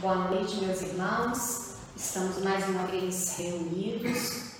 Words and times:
Boa 0.00 0.14
noite, 0.28 0.56
meus 0.56 0.82
irmãos. 0.82 1.76
Estamos 1.96 2.42
mais 2.42 2.68
uma 2.68 2.86
vez 2.86 3.34
reunidos, 3.38 4.52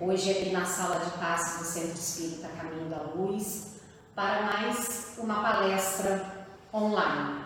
hoje 0.00 0.30
aqui 0.30 0.50
na 0.50 0.64
sala 0.64 1.04
de 1.04 1.10
passe 1.18 1.58
do 1.58 1.64
Centro 1.64 1.98
Espírita 1.98 2.46
Caminho 2.48 2.88
da 2.88 3.02
Luz, 3.02 3.72
para 4.14 4.42
mais 4.42 5.14
uma 5.18 5.42
palestra 5.42 6.46
online. 6.72 7.44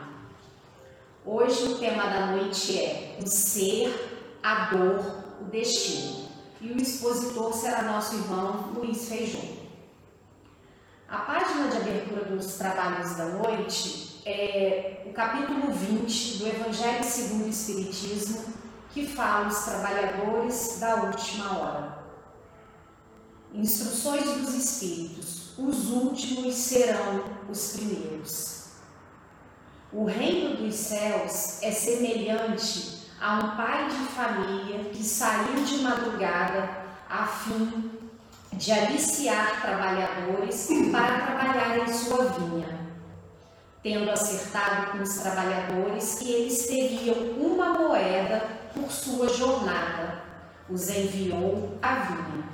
Hoje 1.24 1.72
o 1.72 1.78
tema 1.78 2.02
da 2.08 2.26
noite 2.26 2.78
é 2.78 3.18
o 3.22 3.26
ser, 3.26 4.36
a 4.42 4.66
dor, 4.66 5.24
o 5.40 5.44
destino. 5.44 6.28
E 6.60 6.70
o 6.70 6.76
expositor 6.76 7.54
será 7.54 7.82
nosso 7.82 8.14
irmão 8.14 8.72
Luiz 8.74 9.08
Feijão. 9.08 9.56
A 11.08 11.16
página 11.20 11.68
de 11.68 11.78
abertura 11.78 12.26
dos 12.26 12.56
trabalhos 12.56 13.16
da 13.16 13.24
noite 13.24 14.07
é 14.28 15.02
o 15.06 15.12
capítulo 15.12 15.72
20 15.72 16.38
do 16.38 16.48
Evangelho 16.48 17.02
segundo 17.02 17.46
o 17.46 17.48
Espiritismo, 17.48 18.44
que 18.90 19.06
fala 19.06 19.48
os 19.48 19.58
trabalhadores 19.60 20.78
da 20.78 20.96
última 20.96 21.58
hora. 21.58 21.98
Instruções 23.54 24.24
dos 24.24 24.54
Espíritos: 24.54 25.58
os 25.58 25.90
últimos 25.90 26.54
serão 26.54 27.24
os 27.48 27.72
primeiros. 27.72 28.66
O 29.90 30.04
reino 30.04 30.58
dos 30.58 30.74
céus 30.74 31.62
é 31.62 31.72
semelhante 31.72 33.08
a 33.18 33.38
um 33.38 33.56
pai 33.56 33.88
de 33.88 33.96
família 34.12 34.90
que 34.90 35.02
saiu 35.02 35.64
de 35.64 35.78
madrugada 35.78 36.68
a 37.08 37.26
fim 37.26 37.90
de 38.52 38.72
aliciar 38.72 39.62
trabalhadores 39.62 40.68
para 40.92 41.20
trabalhar 41.20 41.78
em 41.78 41.92
sua 41.92 42.26
vinha. 42.26 42.77
Tendo 43.82 44.10
acertado 44.10 44.92
com 44.92 45.02
os 45.02 45.14
trabalhadores 45.18 46.16
que 46.16 46.32
eles 46.32 46.66
teriam 46.66 47.14
uma 47.38 47.74
moeda 47.74 48.42
por 48.74 48.90
sua 48.90 49.28
jornada, 49.28 50.22
os 50.68 50.88
enviou 50.90 51.78
à 51.80 51.94
vinha. 51.94 52.44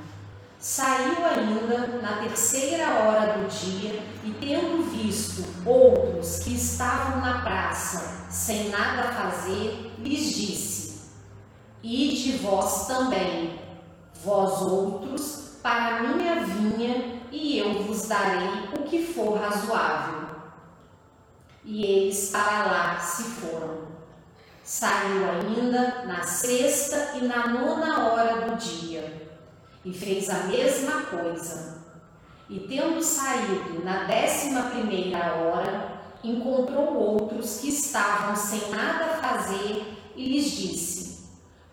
Saiu 0.58 1.24
ainda 1.26 2.00
na 2.00 2.18
terceira 2.22 2.88
hora 3.00 3.38
do 3.38 3.48
dia 3.48 4.02
e, 4.24 4.32
tendo 4.40 4.90
visto 4.90 5.44
outros 5.66 6.40
que 6.40 6.54
estavam 6.54 7.20
na 7.20 7.42
praça 7.42 8.26
sem 8.30 8.70
nada 8.70 9.08
a 9.08 9.12
fazer, 9.12 9.94
lhes 9.98 10.34
disse: 10.34 11.02
Ide 11.82 12.38
vós 12.38 12.86
também, 12.86 13.60
vós 14.24 14.62
outros, 14.62 15.58
para 15.62 15.96
a 15.96 16.02
minha 16.02 16.44
vinha, 16.46 17.20
e 17.30 17.58
eu 17.58 17.82
vos 17.82 18.06
darei 18.06 18.70
o 18.78 18.84
que 18.84 19.04
for 19.04 19.38
razoável. 19.38 20.23
E 21.64 21.84
eles 21.84 22.30
para 22.30 22.66
lá 22.66 23.00
se 23.00 23.22
foram. 23.22 23.88
Saiu 24.62 25.30
ainda 25.30 26.04
na 26.04 26.22
sexta 26.22 27.16
e 27.16 27.24
na 27.24 27.48
nona 27.48 28.08
hora 28.08 28.46
do 28.46 28.56
dia, 28.56 29.30
e 29.84 29.92
fez 29.92 30.30
a 30.30 30.44
mesma 30.44 31.02
coisa. 31.02 31.84
E 32.48 32.60
tendo 32.60 33.02
saído 33.02 33.82
na 33.84 34.04
décima 34.04 34.62
primeira 34.70 35.34
hora, 35.34 36.00
encontrou 36.22 36.94
outros 36.94 37.58
que 37.58 37.68
estavam 37.68 38.36
sem 38.36 38.70
nada 38.70 39.18
fazer, 39.18 40.12
e 40.16 40.32
lhes 40.32 40.50
disse: 40.50 41.26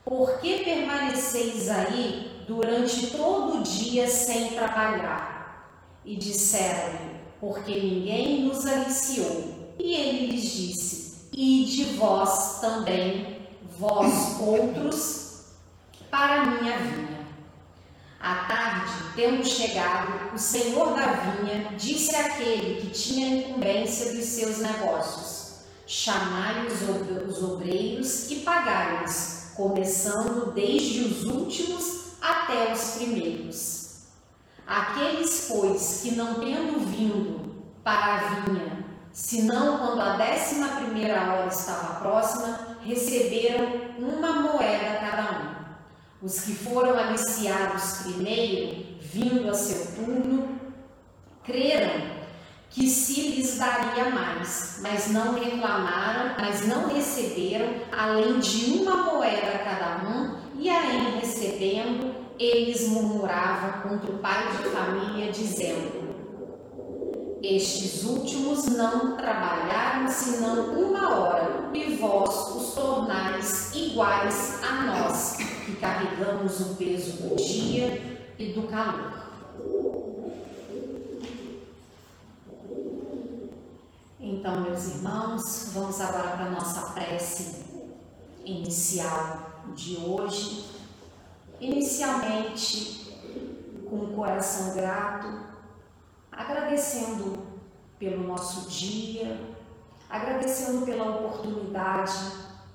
Por 0.04 0.40
que 0.40 0.64
permaneceis 0.64 1.70
aí 1.70 2.32
durante 2.52 3.08
todo 3.12 3.60
o 3.60 3.64
dia 3.64 4.08
sem 4.08 4.50
trabalhar. 4.50 6.00
E 6.04 6.16
disseram-lhe, 6.16 7.22
porque 7.40 7.74
ninguém 7.80 8.44
nos 8.44 8.66
aliciou. 8.66 9.61
E 9.84 9.96
ele 9.96 10.28
lhes 10.28 10.44
disse, 10.44 11.30
Ide 11.34 11.96
vós 11.96 12.62
também, 12.62 13.48
vós 13.80 14.40
outros, 14.40 15.46
para 16.12 16.46
minha 16.46 16.78
vinha. 16.78 17.28
À 18.20 18.46
tarde, 18.46 18.92
tendo 19.16 19.44
chegado, 19.44 20.36
o 20.36 20.38
senhor 20.38 20.94
da 20.94 21.14
vinha 21.14 21.72
disse 21.80 22.16
àquele 22.16 22.82
que 22.82 22.90
tinha 22.92 23.40
incumbência 23.40 24.14
dos 24.14 24.26
seus 24.26 24.60
negócios: 24.60 25.62
Chamai 25.88 26.68
os 26.68 27.42
obreiros 27.42 28.30
e 28.30 28.36
pagai-os, 28.36 29.46
começando 29.56 30.54
desde 30.54 31.02
os 31.06 31.24
últimos 31.24 32.12
até 32.22 32.72
os 32.72 32.98
primeiros. 32.98 34.02
Aqueles, 34.68 35.48
pois, 35.50 36.02
que 36.04 36.12
não 36.12 36.36
tendo 36.36 36.86
vindo 36.86 37.64
para 37.84 38.14
a 38.14 38.18
vinha, 38.42 38.81
senão 39.14 39.78
quando 39.78 40.02
a 40.02 40.18
décima 40.18 40.68
primeira 40.70 41.34
hora 41.34 41.48
estava 41.48 42.00
próxima, 42.00 42.78
receberam 42.84 43.66
uma 43.98 44.42
moeda 44.42 45.00
cada 45.00 45.40
um. 45.40 46.26
Os 46.26 46.42
que 46.42 46.54
foram 46.54 46.98
aliciados 46.98 48.04
primeiro, 48.04 48.86
vindo 49.02 49.50
a 49.50 49.54
seu 49.54 49.96
turno, 49.96 50.60
creram 51.44 52.22
que 52.70 52.88
se 52.88 53.22
lhes 53.30 53.58
daria 53.58 54.10
mais, 54.12 54.80
mas 54.82 55.10
não 55.10 55.34
reclamaram, 55.34 56.36
mas 56.40 56.66
não 56.66 56.88
receberam, 56.88 57.68
além 57.92 58.40
de 58.40 58.78
uma 58.78 58.98
moeda 58.98 59.60
cada 59.64 60.08
um, 60.08 60.38
e 60.58 60.70
aí 60.70 61.20
recebendo, 61.20 62.16
eles 62.40 62.88
murmuravam 62.88 63.82
contra 63.82 64.12
o 64.12 64.20
pai 64.20 64.48
de 64.52 64.70
família, 64.70 65.32
dizendo: 65.32 66.01
Estes 67.44 68.04
últimos 68.04 68.66
não 68.66 69.18
trabalharam 69.18 70.08
senão 70.12 70.80
uma 70.80 71.18
hora, 71.18 71.72
e 71.74 71.96
vós 71.96 72.56
os 72.56 72.74
tornais 72.76 73.74
iguais 73.74 74.60
a 74.64 74.84
nós, 74.84 75.38
que 75.66 75.76
carregamos 75.78 76.60
o 76.60 76.76
peso 76.76 77.14
do 77.24 77.36
dia 77.36 78.30
e 78.38 78.54
do 78.54 78.68
calor. 78.68 79.22
Então, 84.20 84.62
meus 84.62 84.88
irmãos, 84.90 85.72
vamos 85.74 86.00
agora 86.00 86.30
para 86.38 86.46
a 86.46 86.52
nossa 86.52 86.92
prece 86.92 87.64
inicial 88.46 89.66
de 89.76 89.98
hoje, 89.98 90.66
inicialmente 91.60 93.18
com 93.90 93.96
um 93.96 94.14
coração 94.14 94.76
grato, 94.76 95.51
agradecendo 96.42 97.38
pelo 98.00 98.28
nosso 98.28 98.70
dia, 98.70 99.40
agradecendo 100.10 100.86
pela 100.86 101.18
oportunidade 101.18 102.14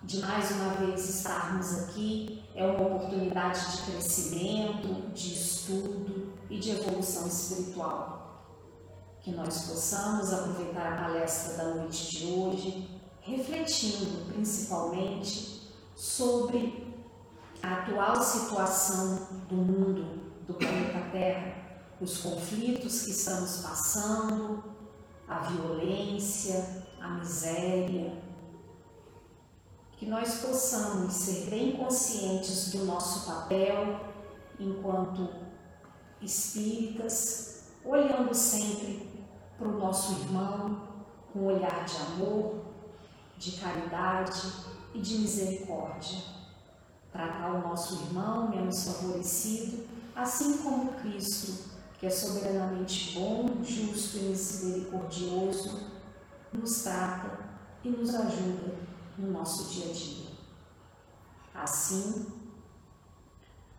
de 0.03 0.21
mais 0.21 0.51
uma 0.53 0.75
vez 0.75 1.09
estarmos 1.09 1.81
aqui. 1.81 2.45
É 2.55 2.65
uma 2.65 2.87
oportunidade 2.87 3.77
de 3.77 3.83
crescimento, 3.91 5.13
de 5.13 5.35
estudo 5.35 6.33
e 6.49 6.59
de 6.59 6.71
evolução 6.71 7.27
espiritual. 7.27 8.45
Que 9.21 9.33
nós 9.33 9.67
possamos 9.67 10.33
aproveitar 10.33 10.93
a 10.93 10.97
palestra 11.05 11.57
da 11.57 11.75
noite 11.75 12.17
de 12.17 12.27
hoje, 12.27 12.89
refletindo 13.21 14.33
principalmente 14.33 15.69
sobre 15.95 16.95
a 17.63 17.75
atual 17.75 18.23
situação 18.23 19.27
do 19.49 19.57
mundo, 19.57 20.23
do 20.47 20.55
planeta 20.55 21.11
Terra, 21.11 21.66
os 22.01 22.19
conflitos 22.19 23.03
que 23.03 23.11
estamos 23.11 23.59
passando, 23.59 24.63
a 25.27 25.39
violência, 25.39 26.85
a 27.01 27.09
miséria, 27.09 28.23
que 29.97 30.07
nós 30.07 30.41
possamos 30.41 31.13
ser 31.15 31.51
bem 31.51 31.77
conscientes 31.77 32.71
do 32.71 32.85
nosso 32.85 33.27
papel 33.27 34.01
enquanto 34.61 35.29
espíritas, 36.21 37.65
olhando 37.85 38.35
sempre 38.35 39.09
para 39.57 39.69
o 39.69 39.79
nosso 39.79 40.13
irmão 40.21 40.87
com 41.33 41.41
um 41.41 41.47
olhar 41.47 41.85
de 41.85 41.97
amor, 41.97 42.67
de 43.39 43.53
caridade 43.53 44.53
e 44.95 45.01
de 45.01 45.19
misericórdia. 45.19 46.19
Tratar 47.11 47.55
o 47.55 47.69
nosso 47.69 48.03
irmão 48.03 48.51
menos 48.51 48.85
favorecido, 48.85 49.87
assim 50.15 50.59
como 50.59 50.93
Cristo, 50.95 51.66
é 52.07 52.11
soberanamente 52.11 53.19
bom, 53.19 53.65
justo 53.65 54.19
e 54.19 54.21
misericordioso, 54.21 55.81
nos 56.53 56.83
trata 56.83 57.39
e 57.83 57.91
nos 57.91 58.15
ajuda 58.15 58.75
no 59.19 59.33
nosso 59.33 59.65
dia 59.65 59.91
a 59.91 59.93
dia. 59.93 60.27
Assim, 61.55 62.27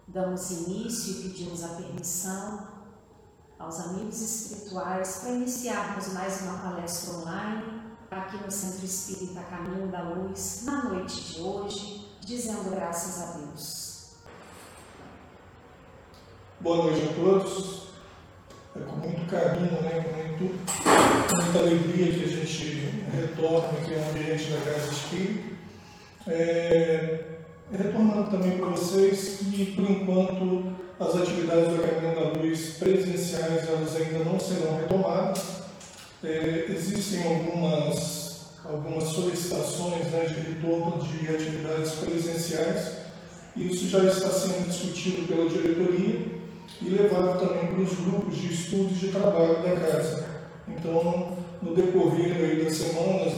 damos 0.08 0.52
início 0.52 1.14
e 1.14 1.30
pedimos 1.30 1.64
a 1.64 1.70
permissão 1.70 2.68
aos 3.58 3.80
amigos 3.80 4.22
espirituais 4.22 5.20
para 5.22 5.32
iniciarmos 5.32 6.08
mais 6.10 6.42
uma 6.42 6.58
palestra 6.60 7.14
online 7.14 7.88
aqui 8.12 8.38
no 8.44 8.52
Centro 8.52 8.86
Espírita 8.86 9.42
Caminho 9.44 9.88
da 9.88 10.02
Luz, 10.02 10.64
na 10.66 10.84
noite 10.84 11.34
de 11.34 11.42
hoje, 11.42 12.18
dizendo 12.22 12.70
graças 12.72 13.22
a 13.22 13.38
Deus. 13.38 14.16
Boa 16.60 16.78
noite 16.78 17.10
a 17.10 17.14
todos. 17.14 17.87
É 18.80 18.86
com 18.86 18.98
muito 18.98 19.30
carinho, 19.30 19.82
né, 19.82 20.04
com 20.04 20.44
muito, 20.44 20.56
muita 21.36 21.60
alegria 21.60 22.14
que 22.14 22.24
a 22.24 22.28
gente 22.28 22.94
retorna 23.16 23.80
aqui 23.80 23.96
ao 23.96 24.10
ambiente 24.10 24.52
da 24.52 24.72
Casa 24.72 24.92
Espírita. 24.92 25.58
É, 26.28 27.20
retornando 27.72 28.30
também 28.30 28.58
para 28.58 28.68
vocês 28.68 29.40
que, 29.40 29.66
por 29.76 29.90
enquanto, 29.90 30.76
as 31.00 31.16
atividades 31.16 31.70
do 31.70 31.82
Caminho 31.82 32.16
da 32.16 32.40
Luz 32.40 32.76
presenciais 32.78 33.68
elas 33.68 33.96
ainda 33.96 34.24
não 34.24 34.40
serão 34.40 34.78
retomadas. 34.78 35.44
É, 36.24 36.66
existem 36.70 37.24
algumas, 37.24 38.48
algumas 38.66 39.06
solicitações 39.06 40.06
né, 40.12 40.26
de 40.26 40.52
retorno 40.52 41.02
de 41.04 41.28
atividades 41.30 41.92
presenciais. 41.94 42.98
Isso 43.56 43.88
já 43.88 44.04
está 44.04 44.30
sendo 44.30 44.68
discutido 44.68 45.28
pela 45.28 45.50
diretoria 45.50 46.37
e 46.82 46.90
levado 46.90 47.40
também 47.40 47.68
para 47.68 47.82
os 47.82 47.94
grupos 47.96 48.36
de 48.36 48.54
estudos 48.54 49.00
de 49.00 49.08
trabalho 49.10 49.62
da 49.64 49.76
casa. 49.76 50.28
Então, 50.68 51.38
no 51.62 51.74
decorrer 51.74 52.36
aí 52.36 52.64
das 52.64 52.74
semanas, 52.74 53.34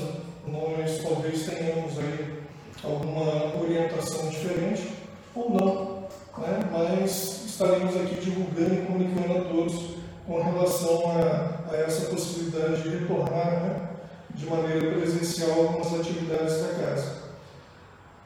nós 0.47 1.01
talvez 1.01 1.45
tenhamos 1.45 1.97
aí 1.97 2.39
alguma 2.83 3.55
orientação 3.61 4.29
diferente 4.29 4.89
ou 5.35 5.49
não, 5.51 6.07
né? 6.37 6.69
mas 6.71 7.45
estaremos 7.45 7.95
aqui 7.95 8.15
divulgando 8.15 8.75
e 8.75 8.85
comunicando 8.85 9.37
a 9.37 9.41
todos 9.41 9.99
com 10.25 10.41
relação 10.41 11.03
a, 11.11 11.71
a 11.73 11.77
essa 11.77 12.09
possibilidade 12.09 12.83
de 12.83 12.89
retornar 12.89 13.63
né? 13.63 13.89
de 14.33 14.45
maneira 14.45 14.91
presencial 14.91 15.51
algumas 15.51 15.99
atividades 15.99 16.61
da 16.61 16.69
casa. 16.69 17.19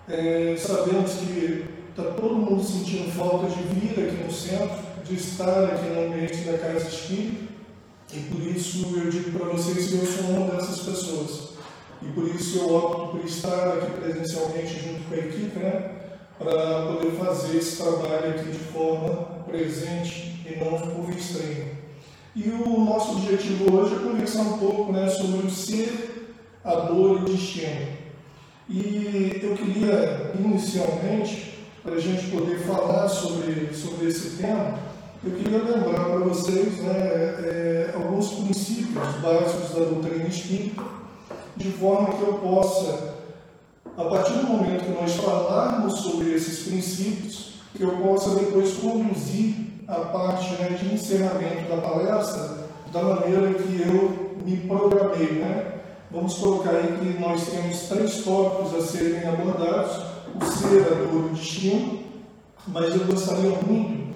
É, 0.08 0.56
sabemos 0.58 1.14
que 1.14 1.66
está 1.90 2.04
todo 2.12 2.36
mundo 2.36 2.64
sentindo 2.64 3.12
falta 3.12 3.48
de 3.48 3.64
vir 3.64 3.92
aqui 3.92 4.24
no 4.24 4.32
centro, 4.32 4.82
de 5.04 5.16
estar 5.16 5.66
aqui 5.66 5.86
no 5.88 6.06
ambiente 6.08 6.38
da 6.44 6.58
Casa 6.58 6.88
Espírita, 6.88 7.54
e 8.14 8.20
por 8.20 8.42
isso 8.42 8.86
eu 8.98 9.10
digo 9.10 9.38
para 9.38 9.50
vocês 9.50 9.88
que 9.88 9.96
eu 9.96 10.06
sou 10.06 10.26
uma 10.32 10.52
dessas 10.52 10.80
pessoas. 10.80 11.54
E 12.02 12.06
por 12.08 12.28
isso 12.28 12.60
eu 12.60 12.76
opto 12.76 13.18
por 13.18 13.26
estar 13.26 13.78
aqui 13.78 13.92
presencialmente 13.92 14.80
junto 14.80 15.08
com 15.08 15.16
a 15.16 15.18
equipe, 15.18 15.60
né? 15.60 15.92
para 16.38 16.88
poder 16.88 17.12
fazer 17.12 17.58
esse 17.58 17.78
trabalho 17.78 18.32
aqui 18.32 18.52
de 18.52 18.58
forma 18.58 19.44
presente 19.46 20.42
e 20.46 20.58
não 20.60 20.78
por 20.78 21.10
estranho. 21.14 21.68
E 22.36 22.50
o 22.50 22.80
nosso 22.80 23.12
objetivo 23.14 23.74
hoje 23.76 23.96
é 23.96 24.00
conversar 24.00 24.42
um 24.42 24.58
pouco 24.58 24.92
né, 24.92 25.08
sobre 25.08 25.46
o 25.46 25.50
ser, 25.50 26.36
a 26.64 26.76
dor 26.76 27.20
e 27.20 27.22
o 27.22 27.26
destino. 27.26 27.88
E 28.68 29.40
eu 29.44 29.56
queria, 29.56 30.32
inicialmente, 30.38 31.53
para 31.83 31.95
a 31.95 32.00
gente 32.00 32.31
poder 32.31 32.59
falar 32.59 33.09
sobre, 33.09 33.74
sobre 33.74 34.07
esse 34.07 34.38
tema, 34.41 34.80
eu 35.24 35.31
queria 35.31 35.57
lembrar 35.57 36.06
para 36.06 36.19
vocês 36.19 36.77
né, 36.80 36.94
é, 36.94 37.91
alguns 37.94 38.30
princípios 38.33 39.07
básicos 39.21 39.77
da 39.77 39.85
doutrina 39.85 40.27
espírita, 40.27 40.81
de 41.56 41.71
forma 41.71 42.13
que 42.13 42.21
eu 42.21 42.33
possa 42.35 43.13
a 43.95 44.06
partir 44.06 44.33
do 44.33 44.47
momento 44.47 44.85
que 44.85 45.01
nós 45.01 45.13
falarmos 45.15 46.00
sobre 46.00 46.33
esses 46.33 46.68
princípios, 46.68 47.53
que 47.75 47.83
eu 47.83 47.91
possa 47.97 48.35
depois 48.35 48.74
conduzir 48.77 49.56
a 49.88 49.95
parte 49.95 50.51
né, 50.53 50.69
de 50.69 50.95
encerramento 50.95 51.69
da 51.69 51.77
palestra 51.77 52.63
da 52.91 53.03
maneira 53.03 53.53
que 53.53 53.81
eu 53.81 54.35
me 54.44 54.57
programei. 54.68 55.33
Né? 55.33 55.74
Vamos 56.09 56.35
colocar 56.35 56.71
aí 56.71 56.97
que 57.00 57.19
nós 57.19 57.45
temos 57.47 57.81
três 57.83 58.24
tópicos 58.24 58.74
a 58.75 58.81
serem 58.81 59.27
abordados: 59.27 60.12
o 60.35 60.45
ser, 60.45 60.81
a 60.91 60.95
dor 60.95 61.13
e 61.13 61.25
o 61.25 61.30
destino. 61.30 62.03
Mas 62.68 62.95
eu 62.95 63.06
gostaria 63.06 63.50
muito 63.50 64.13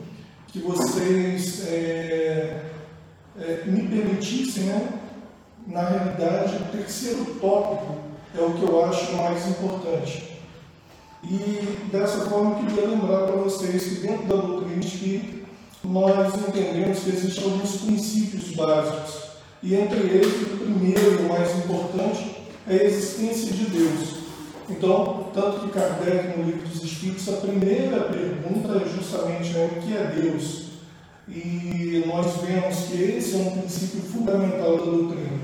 que 0.47 0.59
vocês 0.59 1.67
é, 1.67 2.71
é, 3.39 3.63
me 3.65 3.87
permitissem, 3.87 4.63
né, 4.63 4.99
na 5.67 5.81
realidade, 5.81 6.55
o 6.55 6.77
terceiro 6.77 7.25
tópico 7.41 7.97
é 8.37 8.41
o 8.41 8.53
que 8.53 8.63
eu 8.63 8.85
acho 8.85 9.15
mais 9.17 9.47
importante. 9.47 10.37
E 11.23 11.89
dessa 11.91 12.25
forma 12.25 12.59
eu 12.59 12.65
queria 12.65 12.87
lembrar 12.87 13.25
para 13.25 13.35
vocês 13.35 13.83
que 13.83 13.95
dentro 13.95 14.27
da 14.27 14.35
doutrina 14.35 14.79
espírita 14.79 15.47
nós 15.83 16.33
entendemos 16.35 16.99
que 16.99 17.09
existem 17.09 17.43
alguns 17.43 17.77
princípios 17.77 18.55
básicos. 18.55 19.27
E 19.61 19.75
entre 19.75 19.99
eles, 19.99 20.41
o 20.41 20.57
primeiro 20.57 21.13
e 21.13 21.25
o 21.25 21.29
mais 21.29 21.57
importante 21.57 22.37
é 22.67 22.73
a 22.73 22.83
existência 22.83 23.51
de 23.51 23.65
Deus. 23.65 24.16
Então, 24.69 25.27
tanto 25.33 25.61
que 25.61 25.69
Kardec, 25.69 26.37
no 26.37 26.43
livro 26.43 26.67
dos 26.67 26.83
Espíritos, 26.83 27.29
a 27.29 27.37
primeira 27.37 28.01
pergunta 28.01 28.83
é 28.83 28.89
justamente 28.89 29.53
né, 29.53 29.69
o 29.71 29.81
que 29.81 29.95
é 29.95 30.03
Deus. 30.21 30.67
E 31.29 32.03
nós 32.05 32.37
vemos 32.41 32.75
que 32.87 33.01
esse 33.01 33.35
é 33.35 33.37
um 33.39 33.59
princípio 33.59 34.01
fundamental 34.01 34.77
da 34.77 34.85
doutrina. 34.85 35.39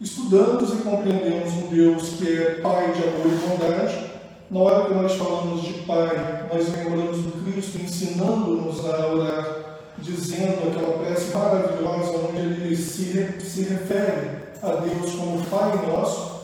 Estudamos 0.00 0.72
e 0.72 0.76
compreendemos 0.82 1.52
um 1.52 1.68
Deus 1.68 2.08
que 2.18 2.36
é 2.36 2.60
Pai 2.60 2.92
de 2.92 3.02
amor 3.02 3.26
e 3.26 3.46
bondade. 3.46 4.12
Na 4.50 4.60
hora 4.60 4.86
que 4.86 4.94
nós 4.94 5.12
falamos 5.12 5.62
de 5.62 5.72
Pai, 5.84 6.48
nós 6.52 6.68
lembramos 6.74 7.18
do 7.18 7.44
Cristo 7.44 7.78
ensinando-nos 7.78 8.84
a 8.84 9.06
orar, 9.06 9.78
dizendo 9.98 10.68
aquela 10.68 10.98
prece 10.98 11.32
maravilhosa 11.34 12.28
onde 12.28 12.38
ele 12.38 12.76
se, 12.76 13.40
se 13.40 13.62
refere 13.62 14.42
a 14.62 14.72
Deus 14.76 15.14
como 15.14 15.44
Pai 15.46 15.86
nosso. 15.86 16.41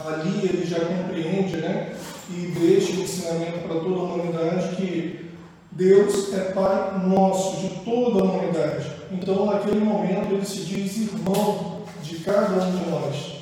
Ali 0.00 0.40
ele 0.42 0.66
já 0.66 0.80
compreende 0.80 1.56
né, 1.56 1.94
e 2.28 2.52
deixa 2.58 2.92
o 2.92 3.02
ensinamento 3.02 3.60
para 3.60 3.80
toda 3.80 3.94
a 3.94 4.02
humanidade 4.02 4.74
que 4.76 5.30
Deus 5.70 6.32
é 6.34 6.52
Pai 6.52 7.00
nosso, 7.06 7.60
de 7.60 7.68
toda 7.84 8.20
a 8.20 8.24
humanidade. 8.24 8.90
Então, 9.10 9.46
naquele 9.46 9.80
momento, 9.80 10.32
ele 10.32 10.44
se 10.44 10.60
diz 10.60 10.96
irmão 10.96 11.82
de 12.02 12.16
cada 12.18 12.64
um 12.64 12.70
de 12.76 12.90
nós. 12.90 13.34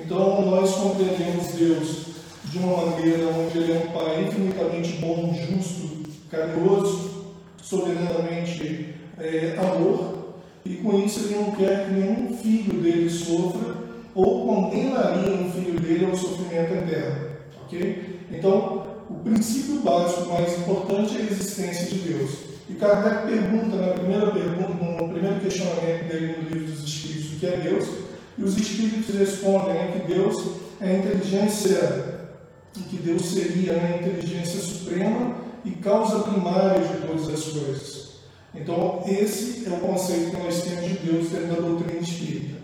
Então, 0.00 0.42
nós 0.42 0.74
compreendemos 0.74 1.48
Deus 1.48 2.06
de 2.44 2.58
uma 2.58 2.86
maneira 2.86 3.28
onde 3.28 3.58
Ele 3.58 3.72
é 3.72 3.76
um 3.76 3.92
Pai 3.92 4.24
infinitamente 4.24 4.92
bom, 4.98 5.34
justo, 5.34 6.02
carinhoso, 6.30 7.34
soberanamente 7.62 8.94
é, 9.18 9.56
amor, 9.58 10.34
e 10.64 10.74
com 10.76 10.98
isso 10.98 11.20
Ele 11.20 11.36
não 11.36 11.52
quer 11.52 11.86
que 11.86 11.92
nenhum 11.92 12.36
filho 12.36 12.80
dele 12.80 13.08
sofra 13.08 13.91
ou 14.14 14.46
condenaria 14.46 15.34
um 15.34 15.50
filho 15.52 15.80
dele 15.80 16.06
ao 16.06 16.16
sofrimento 16.16 16.74
eterno. 16.74 17.30
Ok? 17.64 18.26
Então, 18.30 18.86
o 19.08 19.14
princípio 19.14 19.80
básico 19.80 20.30
mais 20.30 20.58
importante 20.58 21.16
é 21.16 21.20
a 21.20 21.24
existência 21.24 21.86
de 21.86 21.98
Deus. 21.98 22.30
E 22.68 22.74
Kardec 22.74 23.26
pergunta, 23.26 23.76
na 23.76 23.92
primeira 23.92 24.30
pergunta, 24.30 25.02
no 25.02 25.08
primeiro 25.08 25.40
questionamento 25.40 26.08
dele 26.08 26.36
no 26.42 26.48
livro 26.48 26.72
dos 26.72 26.84
Espíritos, 26.84 27.32
o 27.32 27.36
que 27.36 27.46
é 27.46 27.56
Deus, 27.56 27.88
e 28.38 28.42
os 28.42 28.56
Espíritos 28.56 29.14
respondem 29.14 29.74
né, 29.74 29.92
que 29.92 30.12
Deus 30.12 30.42
é 30.80 30.90
a 30.90 30.98
inteligência, 30.98 32.28
que 32.72 32.96
Deus 32.96 33.22
seria 33.26 33.74
né, 33.74 33.94
a 33.94 34.06
inteligência 34.06 34.60
suprema 34.60 35.36
e 35.64 35.72
causa 35.72 36.20
primária 36.20 36.80
de 36.80 37.06
todas 37.06 37.28
as 37.28 37.44
coisas. 37.44 38.12
Então, 38.54 39.02
esse 39.06 39.66
é 39.66 39.70
o 39.70 39.80
conceito 39.80 40.30
que 40.30 40.42
nós 40.42 40.62
temos 40.62 40.88
de 40.88 40.94
Deus 40.98 41.28
dentro 41.30 41.48
da 41.48 41.60
doutrina 41.60 42.00
espírita. 42.00 42.61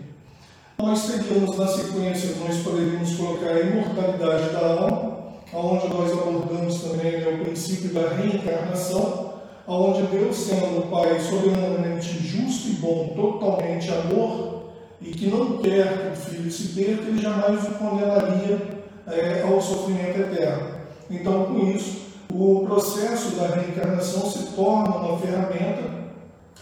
Nós 0.81 1.07
teríamos, 1.07 1.57
na 1.57 1.67
sequência, 1.67 2.35
nós 2.39 2.57
poderíamos 2.63 3.13
colocar 3.15 3.49
a 3.49 3.59
imortalidade 3.59 4.49
da 4.53 4.65
alma, 4.65 5.17
onde 5.53 5.87
nós 5.89 6.11
abordamos 6.13 6.81
também 6.81 7.19
né, 7.19 7.27
o 7.27 7.43
princípio 7.43 7.93
da 7.93 8.07
reencarnação, 8.07 9.33
onde 9.67 10.03
Deus, 10.03 10.37
sendo 10.37 10.79
o 10.79 10.87
Pai 10.89 11.19
soberanamente 11.19 12.25
justo 12.25 12.69
e 12.69 12.71
bom, 12.75 13.13
totalmente 13.13 13.91
amor, 13.91 14.69
e 15.01 15.11
que 15.11 15.27
não 15.27 15.57
quer 15.57 16.13
que 16.13 16.13
o 16.13 16.15
filho 16.15 16.51
se 16.51 16.69
perca, 16.69 17.03
ele 17.03 17.21
jamais 17.21 17.61
o 17.67 17.71
condenaria 17.71 18.79
é, 19.05 19.41
ao 19.41 19.61
sofrimento 19.61 20.21
eterno. 20.21 20.75
Então, 21.11 21.45
com 21.47 21.71
isso, 21.71 22.03
o 22.33 22.65
processo 22.65 23.31
da 23.31 23.47
reencarnação 23.47 24.31
se 24.31 24.55
torna 24.55 24.95
uma 24.95 25.17
ferramenta 25.19 25.99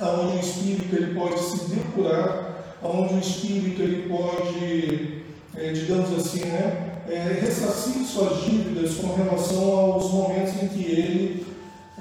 onde 0.01 0.38
o 0.38 0.39
espírito 0.39 0.95
ele 0.95 1.13
pode 1.13 1.39
se 1.39 1.69
depurar, 1.69 2.57
onde 2.89 3.15
o 3.15 3.20
espírito 3.20 3.82
ele 3.82 4.10
pode, 4.10 5.24
é, 5.56 5.72
digamos 5.72 6.13
assim, 6.13 6.46
né, 6.46 7.01
é, 7.10 7.39
ressarcir 7.41 8.06
suas 8.06 8.44
dívidas 8.44 8.96
com 8.96 9.13
relação 9.15 9.77
aos 9.77 10.12
momentos 10.12 10.62
em 10.62 10.67
que 10.67 10.84
ele 10.84 11.46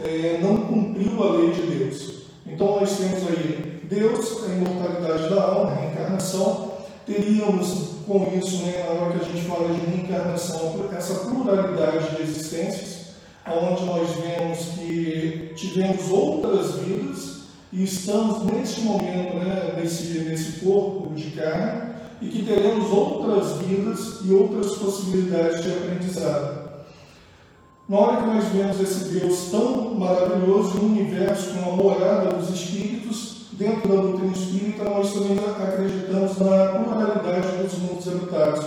é, 0.03 0.39
não 0.43 0.57
cumpriu 0.59 1.23
a 1.23 1.33
lei 1.33 1.51
de 1.51 1.63
Deus. 1.63 2.15
Então 2.47 2.81
nós 2.81 2.97
temos 2.97 3.23
aí 3.29 3.81
Deus, 3.85 4.45
a 4.45 4.49
imortalidade 4.49 5.35
da 5.35 5.43
alma, 5.43 5.73
a 5.73 5.75
reencarnação. 5.75 6.73
Teríamos 7.07 7.97
com 8.07 8.33
isso, 8.37 8.65
né, 8.65 8.85
na 8.85 9.01
hora 9.01 9.19
que 9.19 9.25
a 9.25 9.29
gente 9.33 9.47
fala 9.47 9.73
de 9.73 9.81
reencarnação, 9.87 10.89
essa 10.97 11.15
pluralidade 11.21 12.17
de 12.17 12.23
existências, 12.23 13.07
onde 13.47 13.85
nós 13.85 14.09
vemos 14.11 14.59
que 14.75 15.53
tivemos 15.55 16.11
outras 16.11 16.75
vidas 16.81 17.36
e 17.77 17.85
estamos 17.85 18.43
neste 18.45 18.81
momento, 18.81 19.37
né, 19.37 19.75
nesse, 19.77 20.21
nesse 20.21 20.65
corpo 20.65 21.15
de 21.15 21.31
carne, 21.33 21.95
e 22.23 22.29
que 22.29 22.43
teremos 22.43 22.91
outras 22.91 23.59
vidas 23.59 24.21
e 24.25 24.33
outras 24.33 24.77
possibilidades 24.79 25.63
de 25.63 25.73
aprendizado. 25.73 26.71
Na 27.87 27.99
hora 27.99 28.17
que 28.17 28.27
nós 28.29 28.45
vemos 28.47 28.81
esse 28.81 29.11
Deus 29.11 29.51
tão 29.51 29.95
maravilhoso, 29.95 30.79
um 30.79 30.87
universo 30.87 31.51
com 31.51 31.71
a 31.71 31.77
morada 31.77 32.35
dos 32.35 32.49
espíritos, 32.49 33.49
dentro 33.53 33.89
da 33.89 34.01
doutrina 34.01 34.33
espírita, 34.33 34.85
nós 34.85 35.13
também 35.13 35.39
acreditamos 35.39 36.39
na 36.39 36.69
pluralidade 36.69 37.63
dos 37.63 37.79
mundos 37.79 38.09
habitados, 38.09 38.65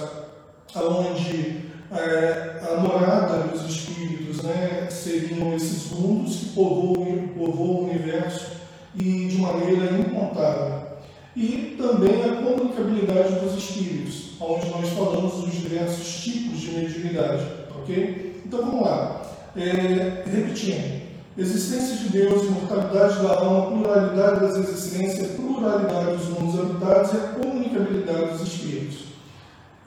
onde 0.75 1.65
é, 1.91 1.97
eh, 1.97 2.61
a 2.71 2.79
morada 2.79 3.47
dos 3.47 3.67
espíritos 3.67 4.43
né, 4.43 4.87
seriam 4.91 5.55
esses 5.55 5.91
mundos 5.91 6.35
que 6.35 6.45
povoam, 6.49 7.27
povoam 7.35 7.69
o 7.69 7.89
universo 7.89 8.58
e 8.96 9.27
de 9.27 9.38
maneira 9.38 9.98
incontável. 10.00 10.89
E 11.36 11.75
também 11.77 12.24
a 12.24 12.41
comunicabilidade 12.41 13.39
dos 13.39 13.55
espíritos, 13.58 14.31
onde 14.39 14.69
nós 14.69 14.89
falamos 14.89 15.34
dos 15.34 15.53
diversos 15.53 16.24
tipos 16.24 16.60
de 16.60 16.72
mediunidade. 16.72 17.46
Ok? 17.79 18.41
Então 18.46 18.60
vamos 18.60 18.81
lá. 18.81 19.22
É, 19.55 20.24
repetindo. 20.25 21.10
Existência 21.38 21.96
de 21.96 22.10
Deus, 22.10 22.43
imortalidade 22.43 23.24
da 23.24 23.29
alma, 23.29 23.72
pluralidade 23.72 24.41
das 24.41 24.58
existências, 24.58 25.36
pluralidade 25.38 26.17
dos 26.17 26.27
mundos 26.29 26.60
habitados 26.60 27.13
e 27.13 27.15
a 27.15 27.19
comunicabilidade 27.39 28.38
dos 28.38 28.41
espíritos. 28.41 28.98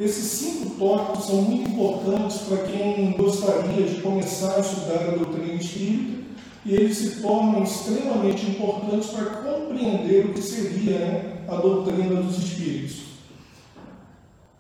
Esses 0.01 0.25
cinco 0.25 0.71
tópicos 0.77 1.27
são 1.27 1.43
muito 1.43 1.71
importantes 1.71 2.39
para 2.39 2.59
quem 2.59 3.13
gostaria 3.13 3.87
de 3.87 4.01
começar 4.01 4.57
a 4.57 4.61
estudar 4.61 5.09
a 5.09 5.17
doutrina 5.17 5.53
espírita 5.55 6.22
e 6.65 6.75
eles 6.75 6.97
se 6.97 7.23
tornam 7.23 7.63
extremamente 7.63 8.47
importantes 8.47 9.11
para 9.11 9.25
compreender 9.25 10.27
o 10.27 10.35
que 10.35 10.43
seria 10.43 10.99
né, 10.99 11.45
a 11.49 11.57
doutrina 11.57 12.23
dos 12.23 12.39
espíritos. 12.39 13.03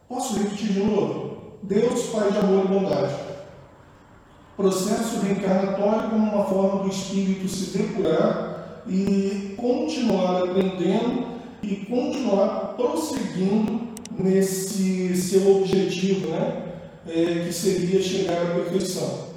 Posso 0.08 0.38
repetir 0.38 0.72
de 0.72 0.80
novo? 0.80 1.32
Deus, 1.62 2.06
Pai 2.08 2.32
de 2.32 2.38
amor 2.38 2.64
e 2.64 2.68
bondade. 2.68 3.14
Processo 4.56 5.20
reencarnatório 5.20 6.10
como 6.10 6.30
uma 6.30 6.44
forma 6.44 6.82
do 6.82 6.88
espírito 6.90 7.48
se 7.48 7.76
depurar 7.78 8.82
e 8.86 9.54
continuar 9.56 10.42
aprendendo 10.42 11.26
e 11.62 11.76
continuar 11.86 12.74
prosseguindo 12.76 13.92
nesse 14.18 15.16
seu 15.16 15.56
objetivo, 15.56 16.28
né? 16.28 16.62
É, 17.06 17.44
que 17.46 17.52
seria 17.52 18.00
chegar 18.02 18.42
à 18.42 18.54
perfeição. 18.54 19.31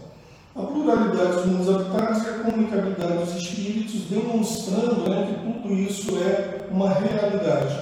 A 0.56 0.62
pluralidade 0.62 1.34
dos 1.34 1.46
mundos 1.48 1.76
habitados 1.76 2.24
e 2.24 2.30
a 2.30 2.34
comunicabilidade 2.34 3.26
dos 3.26 3.36
espíritos, 3.36 4.02
demonstrando 4.10 5.10
né, 5.10 5.28
que 5.28 5.52
tudo 5.52 5.74
isso 5.74 6.18
é 6.18 6.68
uma 6.72 6.94
realidade. 6.94 7.78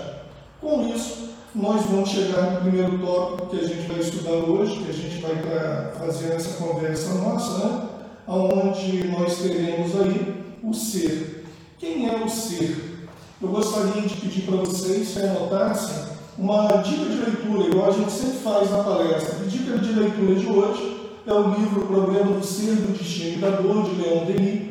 Com 0.59 0.87
isso, 0.87 1.29
nós 1.53 1.85
vamos 1.85 2.09
chegar 2.09 2.49
no 2.49 2.61
primeiro 2.61 2.97
tópico 2.97 3.49
que 3.51 3.59
a 3.59 3.67
gente 3.67 3.87
vai 3.87 3.99
estudar 3.99 4.31
hoje, 4.31 4.83
que 4.83 4.89
a 4.89 4.93
gente 4.93 5.21
vai 5.21 5.33
estar 5.33 5.93
fazendo 5.99 6.33
essa 6.33 6.63
conversa 6.63 7.13
nossa, 7.13 7.63
né? 7.63 7.89
onde 8.27 9.07
nós 9.09 9.37
teremos 9.37 10.01
aí 10.01 10.43
o 10.63 10.73
ser. 10.73 11.45
Quem 11.77 12.09
é 12.09 12.23
o 12.25 12.27
ser? 12.27 13.07
Eu 13.39 13.49
gostaria 13.49 14.01
de 14.01 14.15
pedir 14.15 14.47
para 14.47 14.57
vocês 14.57 15.09
que 15.09 15.19
anotassem 15.19 16.11
uma 16.39 16.65
dica 16.77 17.05
de 17.05 17.17
leitura, 17.17 17.67
igual 17.67 17.89
a 17.89 17.93
gente 17.93 18.11
sempre 18.11 18.39
faz 18.39 18.71
na 18.71 18.83
palestra. 18.83 19.45
A 19.45 19.47
dica 19.47 19.77
de 19.77 19.93
leitura 19.93 20.33
de 20.33 20.47
hoje 20.47 21.02
é 21.25 21.33
o 21.33 21.53
livro 21.53 21.85
Problema 21.85 22.33
do 22.33 22.45
Ser, 22.45 22.75
do 22.75 22.97
Destino 22.97 23.37
e 23.37 23.41
da 23.41 23.49
Dor, 23.51 23.83
de 23.83 24.01
Leon 24.01 24.25
Denis, 24.25 24.61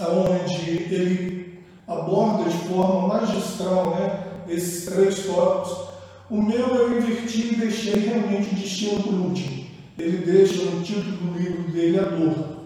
onde 0.00 0.70
ele 0.70 1.58
aborda 1.86 2.48
de 2.48 2.56
forma 2.68 3.08
magistral 3.08 3.90
né, 3.90 4.24
esses 4.48 4.86
três 4.86 5.24
tópicos. 5.24 5.88
O 6.30 6.42
meu 6.42 6.66
eu 6.74 6.98
inverti 6.98 7.54
e 7.54 7.56
deixei 7.56 7.94
realmente 7.94 8.54
o 8.54 8.58
destino 8.58 9.02
por 9.02 9.14
último. 9.14 9.66
Ele 9.98 10.18
deixa 10.18 10.62
no 10.64 10.82
título 10.82 11.16
do 11.16 11.38
livro 11.38 11.72
dele 11.72 11.98
a 11.98 12.02
dor. 12.02 12.58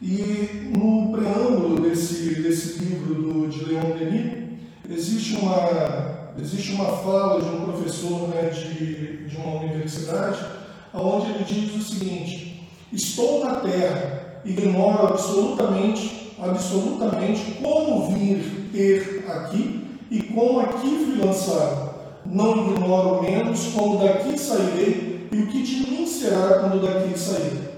E 0.00 0.70
no 0.76 1.12
preâmbulo 1.12 1.80
desse, 1.80 2.40
desse 2.40 2.78
livro 2.78 3.14
do, 3.14 3.48
de 3.48 3.64
Leon 3.64 3.98
Denis, 3.98 4.58
existe 4.88 5.36
uma 5.36 6.14
Existe 6.36 6.72
uma 6.72 6.86
fala 6.86 7.40
de 7.40 7.48
um 7.48 7.60
professor 7.64 8.28
né, 8.28 8.50
de, 8.50 9.28
de 9.28 9.36
uma 9.36 9.60
universidade, 9.60 10.44
onde 10.94 11.30
ele 11.30 11.44
diz 11.44 11.74
o 11.74 11.82
seguinte: 11.82 12.68
Estou 12.92 13.44
na 13.44 13.56
Terra, 13.56 14.40
ignoro 14.44 15.08
absolutamente, 15.08 16.32
absolutamente 16.38 17.58
como 17.60 18.12
vir 18.12 18.70
ter 18.72 19.24
aqui 19.28 19.84
e 20.10 20.22
como 20.22 20.60
aqui 20.60 21.04
fui 21.04 21.24
lançado. 21.24 21.94
Não 22.24 22.70
ignoro 22.70 23.22
menos 23.22 23.66
como 23.74 23.98
daqui 23.98 24.38
sairei 24.38 25.28
e 25.30 25.36
o 25.36 25.46
que 25.48 25.62
de 25.62 25.90
mim 25.90 26.06
será 26.06 26.60
quando 26.60 26.80
daqui 26.80 27.18
sair. 27.18 27.74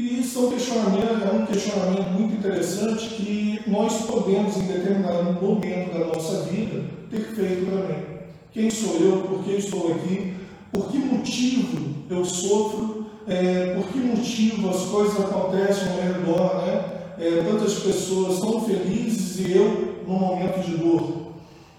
E 0.00 0.20
isso 0.20 0.38
é 0.38 0.42
um 0.42 0.50
questionamento, 0.50 1.24
é 1.24 1.32
um 1.32 1.46
questionamento 1.46 2.10
muito 2.10 2.36
interessante 2.36 3.08
que 3.10 3.60
nós 3.66 4.02
podemos, 4.02 4.56
em 4.56 4.66
determinado 4.66 5.32
momento 5.32 5.98
da 5.98 6.06
nossa 6.06 6.42
vida, 6.42 6.82
ter 7.10 7.20
feito 7.34 7.66
também. 7.66 8.04
Quem 8.52 8.70
sou 8.70 8.96
eu? 9.00 9.18
Por 9.22 9.44
que 9.44 9.52
estou 9.52 9.92
aqui? 9.92 10.34
Por 10.74 10.90
que 10.90 10.98
motivo 10.98 11.94
eu 12.10 12.24
sofro? 12.24 13.06
É, 13.28 13.74
por 13.76 13.92
que 13.92 13.98
motivo 13.98 14.68
as 14.68 14.82
coisas 14.86 15.20
acontecem 15.20 15.88
ao 15.88 16.00
redor? 16.00 16.66
Né? 16.66 16.84
É, 17.20 17.44
tantas 17.48 17.74
pessoas 17.74 18.40
tão 18.40 18.60
felizes 18.60 19.38
e 19.38 19.52
eu 19.52 20.02
num 20.04 20.18
momento 20.18 20.66
de 20.66 20.76
dor. 20.76 21.28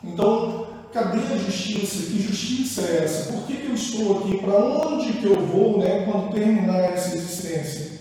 Então, 0.02 0.68
cadê 0.94 1.18
a 1.18 1.38
justiça? 1.38 2.10
Que 2.10 2.22
justiça 2.22 2.82
é 2.84 3.04
essa? 3.04 3.34
Por 3.34 3.44
que, 3.46 3.58
que 3.58 3.68
eu 3.68 3.76
estou 3.76 4.18
aqui? 4.18 4.38
Para 4.38 4.64
onde 4.64 5.12
que 5.12 5.26
eu 5.26 5.46
vou 5.46 5.78
né, 5.78 6.10
quando 6.10 6.34
terminar 6.34 6.80
essa 6.80 7.16
existência? 7.16 8.00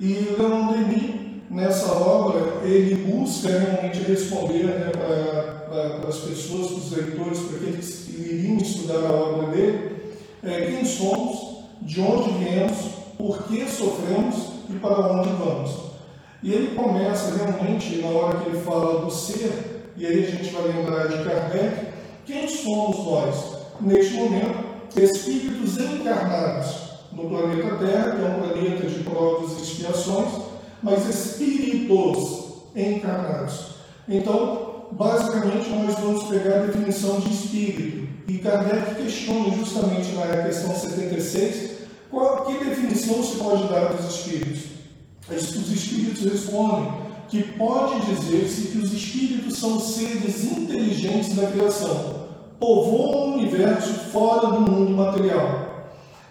E 0.00 0.34
Leon 0.36 0.72
Denis, 0.72 1.14
nessa 1.48 1.92
obra, 1.92 2.66
ele 2.66 2.96
busca 2.96 3.48
realmente 3.48 4.00
responder 4.00 4.64
né, 4.64 4.90
para 4.90 6.08
as 6.08 6.18
pessoas, 6.18 6.66
para 6.66 6.78
os 6.78 6.90
leitores, 6.90 7.38
para 7.38 7.56
aqueles 7.58 7.94
que 8.06 8.20
iriam 8.20 8.56
estudar 8.56 9.06
a 9.06 9.12
obra 9.12 9.46
dele, 9.52 9.91
é, 10.42 10.66
quem 10.66 10.84
somos, 10.84 11.64
de 11.82 12.00
onde 12.00 12.30
viemos, 12.38 12.76
por 13.16 13.44
que 13.44 13.64
sofremos 13.68 14.52
e 14.68 14.74
para 14.74 15.12
onde 15.12 15.28
vamos. 15.30 15.92
E 16.42 16.52
ele 16.52 16.74
começa 16.74 17.36
realmente, 17.36 17.98
na 17.98 18.08
hora 18.08 18.38
que 18.38 18.50
ele 18.50 18.60
fala 18.62 19.04
do 19.04 19.10
ser, 19.10 19.92
e 19.96 20.06
aí 20.06 20.24
a 20.24 20.30
gente 20.30 20.50
vai 20.50 20.62
lembrar 20.62 21.06
de 21.06 21.22
Kardec, 21.22 21.86
quem 22.26 22.48
somos 22.48 23.04
nós? 23.04 23.62
Neste 23.80 24.14
momento, 24.14 24.64
espíritos 24.96 25.78
encarnados 25.78 26.74
no 27.12 27.28
planeta 27.28 27.76
Terra, 27.76 28.16
que 28.16 28.22
é 28.22 28.28
um 28.28 28.48
planeta 28.48 28.86
de 28.86 29.04
provas 29.04 29.58
e 29.58 29.62
expiações, 29.62 30.28
mas 30.82 31.08
espíritos 31.08 32.42
encarnados. 32.74 33.72
Então, 34.08 34.86
basicamente, 34.92 35.68
nós 35.70 35.94
vamos 35.98 36.24
pegar 36.24 36.56
a 36.56 36.66
definição 36.66 37.20
de 37.20 37.32
espírito. 37.32 38.01
E 38.28 38.38
Kardec 38.38 38.94
questiona 38.94 39.56
justamente 39.56 40.12
na 40.12 40.42
questão 40.44 40.74
76 40.74 41.70
qual, 42.10 42.44
que 42.44 42.64
definição 42.64 43.22
se 43.22 43.36
pode 43.36 43.68
dar 43.68 43.92
dos 43.92 44.14
espíritos. 44.14 44.62
Os 45.30 45.70
espíritos 45.70 46.22
respondem 46.24 46.92
que 47.28 47.42
pode 47.42 48.00
dizer-se 48.06 48.68
que 48.68 48.78
os 48.78 48.92
espíritos 48.92 49.58
são 49.58 49.80
seres 49.80 50.44
inteligentes 50.44 51.34
da 51.34 51.50
criação, 51.50 52.26
povoam 52.60 53.30
o 53.30 53.38
universo 53.38 53.92
fora 54.10 54.48
do 54.48 54.60
mundo 54.60 54.90
material 54.90 55.72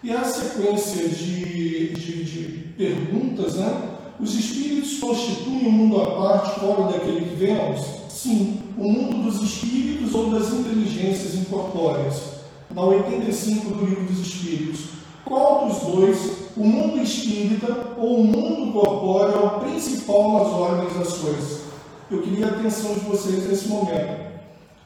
e 0.02 0.12
a 0.12 0.24
sequência 0.24 1.08
de, 1.08 1.92
de, 1.94 2.24
de 2.24 2.42
perguntas, 2.76 3.54
né? 3.54 3.90
Os 4.20 4.34
espíritos 4.34 4.98
constituem 4.98 5.66
um 5.66 5.72
mundo 5.72 6.00
à 6.00 6.06
parte 6.12 6.60
fora 6.60 6.92
daquele 6.92 7.26
que 7.26 7.34
vemos? 7.34 8.01
Sim, 8.22 8.62
o 8.78 8.84
mundo 8.84 9.24
dos 9.24 9.42
espíritos 9.42 10.14
ou 10.14 10.30
das 10.30 10.52
inteligências 10.52 11.34
incorpóreas. 11.34 12.22
Na 12.72 12.82
85 12.84 13.74
do 13.74 13.84
Livro 13.84 14.04
dos 14.04 14.20
Espíritos. 14.20 14.80
Qual 15.24 15.66
dos 15.66 15.78
dois, 15.80 16.18
o 16.56 16.62
mundo 16.62 17.02
espírita 17.02 17.94
ou 17.98 18.20
o 18.20 18.24
mundo 18.24 18.72
corpóreo, 18.74 19.34
é 19.34 19.38
o 19.44 19.50
principal 19.58 20.34
nas 20.34 20.52
ordens 20.52 20.96
das 20.96 21.18
coisas? 21.18 21.62
Eu 22.08 22.22
queria 22.22 22.46
a 22.46 22.50
atenção 22.50 22.94
de 22.94 23.00
vocês 23.00 23.48
nesse 23.48 23.66
momento. 23.66 24.24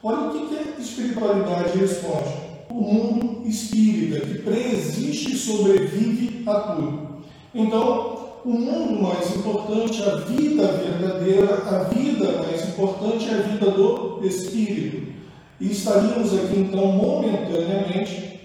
Olha 0.01 0.17
o 0.17 0.31
que, 0.31 0.47
que 0.47 0.57
a 0.57 0.81
espiritualidade 0.81 1.77
responde 1.77 2.33
o 2.71 2.81
mundo 2.81 3.47
espírita, 3.47 4.19
que 4.25 4.39
preexiste 4.39 5.33
e 5.33 5.37
sobrevive 5.37 6.41
a 6.47 6.55
tudo. 6.55 7.07
Então, 7.53 8.16
o 8.47 8.51
mundo 8.51 9.03
mais 9.03 9.35
importante, 9.35 10.01
a 10.03 10.15
vida 10.15 10.67
verdadeira, 10.67 11.63
a 11.69 11.83
vida 11.93 12.43
mais 12.43 12.69
importante 12.69 13.29
é 13.29 13.33
a 13.33 13.41
vida 13.41 13.71
do 13.71 14.25
espírito. 14.25 15.11
E 15.59 15.69
estaríamos 15.69 16.33
aqui 16.33 16.59
então 16.59 16.93
momentaneamente 16.93 18.39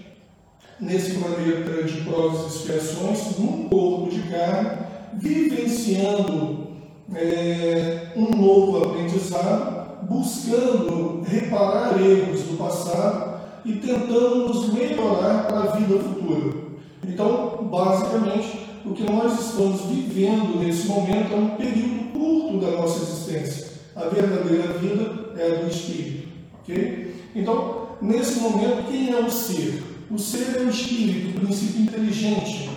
nesse 0.77 1.13
planeta 1.13 1.83
de 1.83 2.01
provas 2.01 2.43
e 2.43 2.47
expiações, 2.57 3.39
num 3.39 3.69
corpo 3.69 4.09
de 4.09 4.23
carne, 4.23 4.71
vivenciando 5.13 6.67
é, 7.15 8.11
um 8.17 8.35
novo 8.35 8.83
aprendizado, 8.83 10.05
buscando 10.09 11.21
reparar 11.25 11.97
erros 12.01 12.41
do 12.41 12.57
passado 12.57 13.39
e 13.63 13.71
tentando 13.75 14.49
nos 14.49 14.73
melhorar 14.73 15.47
para 15.47 15.59
a 15.59 15.75
vida 15.77 15.97
futura. 15.97 16.61
Então, 17.07 17.69
basicamente, 17.71 18.62
o 18.85 18.93
que 18.93 19.03
nós 19.03 19.39
estamos 19.39 19.81
vivendo 19.85 20.59
nesse 20.59 20.87
momento 20.87 21.33
é 21.33 21.35
um 21.35 21.49
período 21.55 22.11
curto 22.11 22.59
da 22.59 22.71
nossa 22.71 23.03
existência. 23.03 23.67
A 23.95 24.05
verdadeira 24.05 24.73
vida 24.73 25.33
é 25.37 25.51
a 25.51 25.63
do 25.63 25.69
Espírito. 25.69 26.27
ok? 26.59 27.15
Então, 27.35 27.87
nesse 28.01 28.39
momento, 28.39 28.89
quem 28.89 29.11
é 29.11 29.19
o 29.19 29.29
ser? 29.29 29.83
O 30.11 30.17
ser 30.17 30.57
é 30.57 30.61
o 30.61 30.69
Espírito, 30.69 31.37
o 31.37 31.41
princípio 31.41 31.81
inteligente. 31.81 32.69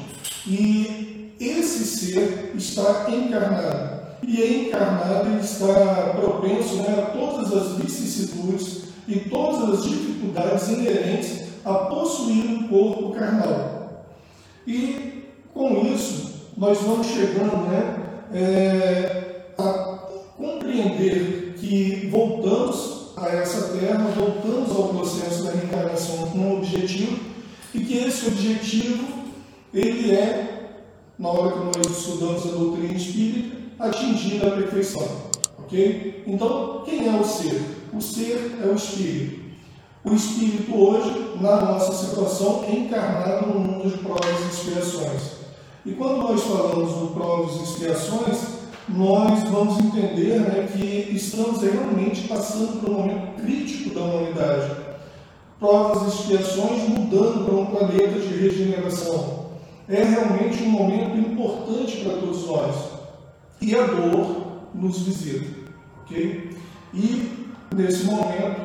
E 0.47 1.33
esse 1.41 1.85
ser 1.85 2.53
está 2.55 3.11
encarnado. 3.11 3.97
E 4.23 4.67
encarnado 4.67 5.29
ele 5.29 5.41
está 5.41 6.15
propenso 6.21 6.77
né, 6.77 7.03
a 7.03 7.11
todas 7.11 7.53
as 7.53 7.77
vicissitudes 7.79 8.85
e 9.09 9.21
todas 9.29 9.81
as 9.81 9.85
dificuldades 9.85 10.69
inerentes 10.69 11.47
a 11.65 11.75
possuir 11.75 12.45
um 12.45 12.69
corpo 12.69 13.13
carnal. 13.13 14.07
E 14.67 15.16
com 15.57 15.87
isso, 15.87 16.33
nós 16.55 16.79
vamos 16.83 17.07
chegando 17.07 17.57
né, 17.67 17.97
é, 18.35 19.53
a 19.57 19.73
compreender 20.37 21.55
que 21.59 22.09
voltamos 22.11 23.13
a 23.17 23.29
essa 23.31 23.69
terra, 23.69 24.13
voltamos 24.15 24.71
ao 24.77 24.89
processo 24.89 25.45
da 25.45 25.53
reencarnação 25.53 26.29
com 26.29 26.39
um 26.39 26.59
objetivo 26.59 27.19
e 27.73 27.81
que 27.81 27.97
esse 27.97 28.27
objetivo 28.27 29.03
ele 29.73 30.15
é, 30.15 30.83
na 31.19 31.31
hora 31.31 31.53
que 31.53 31.79
nós 31.79 31.99
estudamos 31.99 32.45
a 32.45 32.51
doutrina 32.51 32.93
espírita, 32.93 33.57
atingir 33.79 34.45
a 34.47 34.51
perfeição. 34.51 35.09
Ok? 35.59 36.23
Então, 36.27 36.83
quem 36.85 37.09
é 37.09 37.19
o 37.19 37.25
ser? 37.25 37.63
O 37.95 38.01
ser 38.01 38.59
é 38.63 38.67
o 38.67 38.75
espírito. 38.75 39.47
O 40.05 40.15
espírito 40.15 40.77
hoje, 40.77 41.39
na 41.41 41.63
nossa 41.63 41.93
situação, 41.93 42.63
é 42.69 42.73
encarnado 42.73 43.47
no 43.47 43.59
mundo 43.59 43.91
de 43.91 43.99
provas 43.99 44.41
e 44.45 44.49
expiações. 44.49 45.36
E 45.87 45.93
quando 45.93 46.17
nós 46.17 46.43
falamos 46.43 46.95
do 46.95 47.15
provas 47.15 47.61
e 47.61 47.63
expiações, 47.63 48.39
nós 48.89 49.45
vamos 49.45 49.79
entender 49.79 50.41
né, 50.41 50.69
que 50.73 51.15
estamos 51.15 51.63
realmente 51.63 52.27
passando 52.27 52.81
por 52.81 52.91
um 52.91 52.95
momento 52.95 53.41
crítico 53.41 53.95
da 53.95 54.01
humanidade. 54.01 54.73
Provas 55.61 56.03
e 56.03 56.09
expiações 56.09 56.89
mudando 56.89 57.45
para 57.45 57.55
um 57.55 57.67
planeta 57.67 58.19
de 58.19 58.37
regeneração. 58.37 59.47
É 59.89 60.03
realmente 60.03 60.61
um 60.65 60.71
momento 60.71 61.19
importante 61.19 61.99
para 61.99 62.19
todos 62.19 62.45
nós. 62.49 62.75
E 63.61 63.73
a 63.73 63.87
dor 63.87 64.63
nos 64.75 65.03
visita. 65.03 65.47
ok? 66.03 66.51
E 66.95 67.47
nesse 67.73 68.07
momento, 68.07 68.61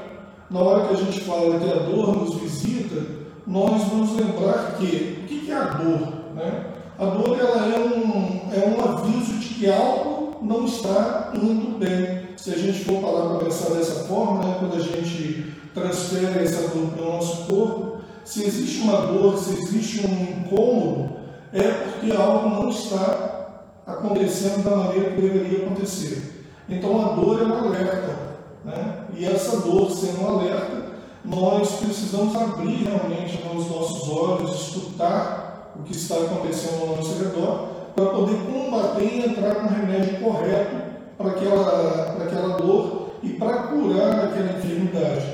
na 0.49 0.59
hora 0.59 0.87
que 0.87 0.93
a 0.95 0.97
gente 0.97 1.21
fala 1.21 1.59
que 1.59 1.71
a 1.71 1.83
dor 1.83 2.17
nos 2.17 2.33
visita, 2.41 3.05
nós 3.45 3.83
vamos 3.83 4.15
lembrar 4.15 4.75
que 4.79 5.19
o 5.23 5.27
que 5.27 5.51
é 5.51 5.55
a 5.55 5.65
dor? 5.65 6.13
Né? 6.33 6.70
A 7.01 7.05
dor 7.05 7.35
ela 7.39 7.65
é, 7.65 7.79
um, 7.79 8.41
é 8.53 8.69
um 8.69 8.93
aviso 8.93 9.33
de 9.39 9.55
que 9.55 9.67
algo 9.67 10.37
não 10.39 10.65
está 10.65 11.31
indo 11.33 11.79
bem. 11.79 12.27
Se 12.37 12.53
a 12.53 12.55
gente 12.55 12.85
for 12.85 13.01
parar 13.01 13.27
para 13.27 13.45
pensar 13.45 13.71
dessa 13.71 14.03
forma, 14.03 14.43
né, 14.43 14.57
quando 14.59 14.75
a 14.75 14.79
gente 14.79 15.51
transfere 15.73 16.43
essa 16.43 16.67
dor 16.67 16.91
para 16.91 17.03
o 17.03 17.11
nosso 17.13 17.47
corpo, 17.47 17.97
se 18.23 18.43
existe 18.43 18.83
uma 18.83 18.97
dor, 19.07 19.35
se 19.35 19.51
existe 19.51 20.05
um 20.05 20.43
incômodo, 20.43 21.13
é 21.51 21.71
porque 21.71 22.15
algo 22.15 22.49
não 22.49 22.69
está 22.69 23.63
acontecendo 23.87 24.63
da 24.63 24.75
maneira 24.75 25.09
que 25.09 25.21
deveria 25.21 25.65
acontecer. 25.65 26.45
Então 26.69 27.03
a 27.03 27.13
dor 27.15 27.41
é 27.41 27.45
um 27.45 27.65
alerta. 27.65 28.15
Né? 28.63 29.05
E 29.17 29.25
essa 29.25 29.57
dor 29.61 29.89
sendo 29.89 30.21
um 30.21 30.37
alerta, 30.37 30.91
nós 31.25 31.77
precisamos 31.77 32.35
abrir 32.35 32.83
realmente 32.83 33.41
os 33.57 33.71
nossos 33.71 34.07
olhos, 34.07 34.67
escutar 34.67 35.40
o 35.79 35.83
que 35.83 35.93
está 35.93 36.15
acontecendo 36.15 36.81
ao 36.81 36.97
nosso 36.97 37.23
redor, 37.23 37.69
para 37.95 38.05
poder 38.05 38.37
combater 38.45 39.03
e 39.03 39.29
entrar 39.29 39.55
com 39.55 39.67
o 39.67 39.69
remédio 39.69 40.19
correto 40.19 40.75
para 41.17 41.31
aquela, 41.31 42.13
para 42.15 42.25
aquela 42.25 42.57
dor 42.57 43.11
e 43.21 43.29
para 43.29 43.63
curar 43.63 44.25
aquela 44.25 44.57
enfermidade. 44.57 45.25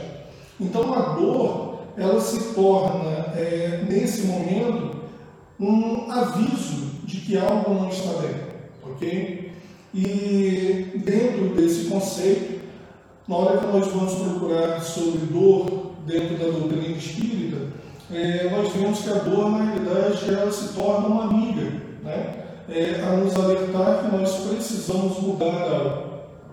Então 0.59 0.93
a 0.93 1.13
dor, 1.13 1.79
ela 1.97 2.19
se 2.19 2.53
torna, 2.53 3.33
é, 3.35 3.85
nesse 3.87 4.27
momento, 4.27 4.97
um 5.59 6.11
aviso 6.11 6.87
de 7.03 7.17
que 7.17 7.37
algo 7.37 7.73
não 7.73 7.89
está 7.89 8.09
bem, 8.21 8.35
ok? 8.83 9.51
E 9.93 11.01
dentro 11.03 11.49
desse 11.55 11.85
conceito, 11.85 12.61
na 13.27 13.35
hora 13.35 13.57
que 13.57 13.67
nós 13.67 13.87
vamos 13.87 14.13
procurar 14.15 14.79
sobre 14.81 15.25
dor 15.27 15.93
dentro 16.05 16.37
da 16.37 16.45
doutrina 16.45 16.95
espírita, 16.95 17.57
é, 18.11 18.49
nós 18.49 18.71
vemos 18.73 18.99
que 18.99 19.09
a 19.09 19.15
dor, 19.15 19.49
na 19.51 19.65
realidade, 19.65 20.33
ela 20.33 20.51
se 20.51 20.73
torna 20.73 21.07
uma 21.07 21.23
amiga, 21.25 21.73
né? 22.03 22.43
É, 22.69 23.01
a 23.05 23.17
nos 23.17 23.35
alertar 23.35 24.03
que 24.03 24.15
nós 24.15 24.33
precisamos 24.45 25.19
mudar 25.19 25.61
algo. 25.71 26.03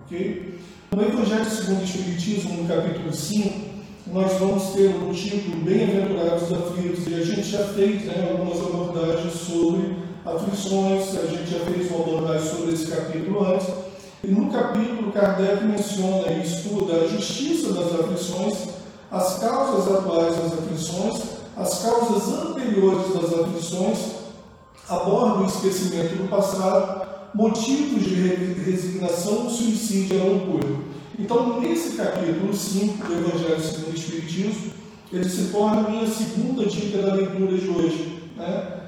Okay? 0.07 0.59
No 0.95 1.03
Evangelho 1.03 1.45
segundo 1.45 1.81
o 1.81 1.85
Espiritismo, 1.85 2.63
no 2.63 2.69
capítulo 2.69 3.13
5, 3.13 3.75
nós 4.09 4.33
vamos 4.35 4.65
ter 4.75 4.95
um 4.95 5.13
título 5.13 5.57
Bem-aventurados 5.65 6.53
aflitos, 6.53 7.07
e 7.09 7.15
a 7.15 7.25
gente 7.25 7.43
já 7.43 7.65
fez 7.69 8.05
né, 8.05 8.29
algumas 8.31 8.59
abordagens 8.61 9.33
sobre 9.35 9.97
aflições, 10.25 11.17
a 11.19 11.27
gente 11.27 11.51
já 11.51 11.59
fez 11.61 11.91
uma 11.91 12.01
abordagem 12.01 12.49
sobre 12.49 12.75
esse 12.75 12.87
capítulo 12.87 13.45
antes, 13.45 13.69
e 14.23 14.29
no 14.29 14.51
capítulo 14.53 15.13
Kardec 15.13 15.65
menciona 15.65 16.31
e 16.31 16.43
estuda 16.43 16.95
a 16.95 17.09
justiça 17.09 17.73
das 17.73 17.93
aflições, 17.93 18.69
as 19.11 19.39
causas 19.39 19.95
atuais 19.95 20.37
das 20.37 20.53
aflições 20.53 21.34
as 21.57 21.83
causas 21.83 22.29
anteriores 22.47 23.15
das 23.15 23.33
aflições, 23.33 23.99
abordam 24.89 25.45
o 25.45 25.47
esquecimento 25.47 26.17
do 26.17 26.29
passado, 26.29 27.07
motivos 27.35 28.03
de 28.05 28.15
resignação, 28.15 29.49
suicídio 29.49 30.17
e 30.17 30.21
a 30.21 30.25
loucura. 30.25 30.69
Então, 31.19 31.61
nesse 31.61 31.97
capítulo 31.97 32.53
5 32.53 33.07
do 33.07 33.13
Evangelho 33.13 33.61
segundo 33.61 33.93
o 33.93 33.95
Espiritismo, 33.95 34.73
ele 35.13 35.29
se 35.29 35.45
torna 35.53 35.87
a 35.87 35.91
minha 35.91 36.07
segunda 36.09 36.67
dica 36.67 36.99
da 36.99 37.15
leitura 37.15 37.57
de 37.57 37.69
hoje. 37.69 38.23
Né? 38.37 38.81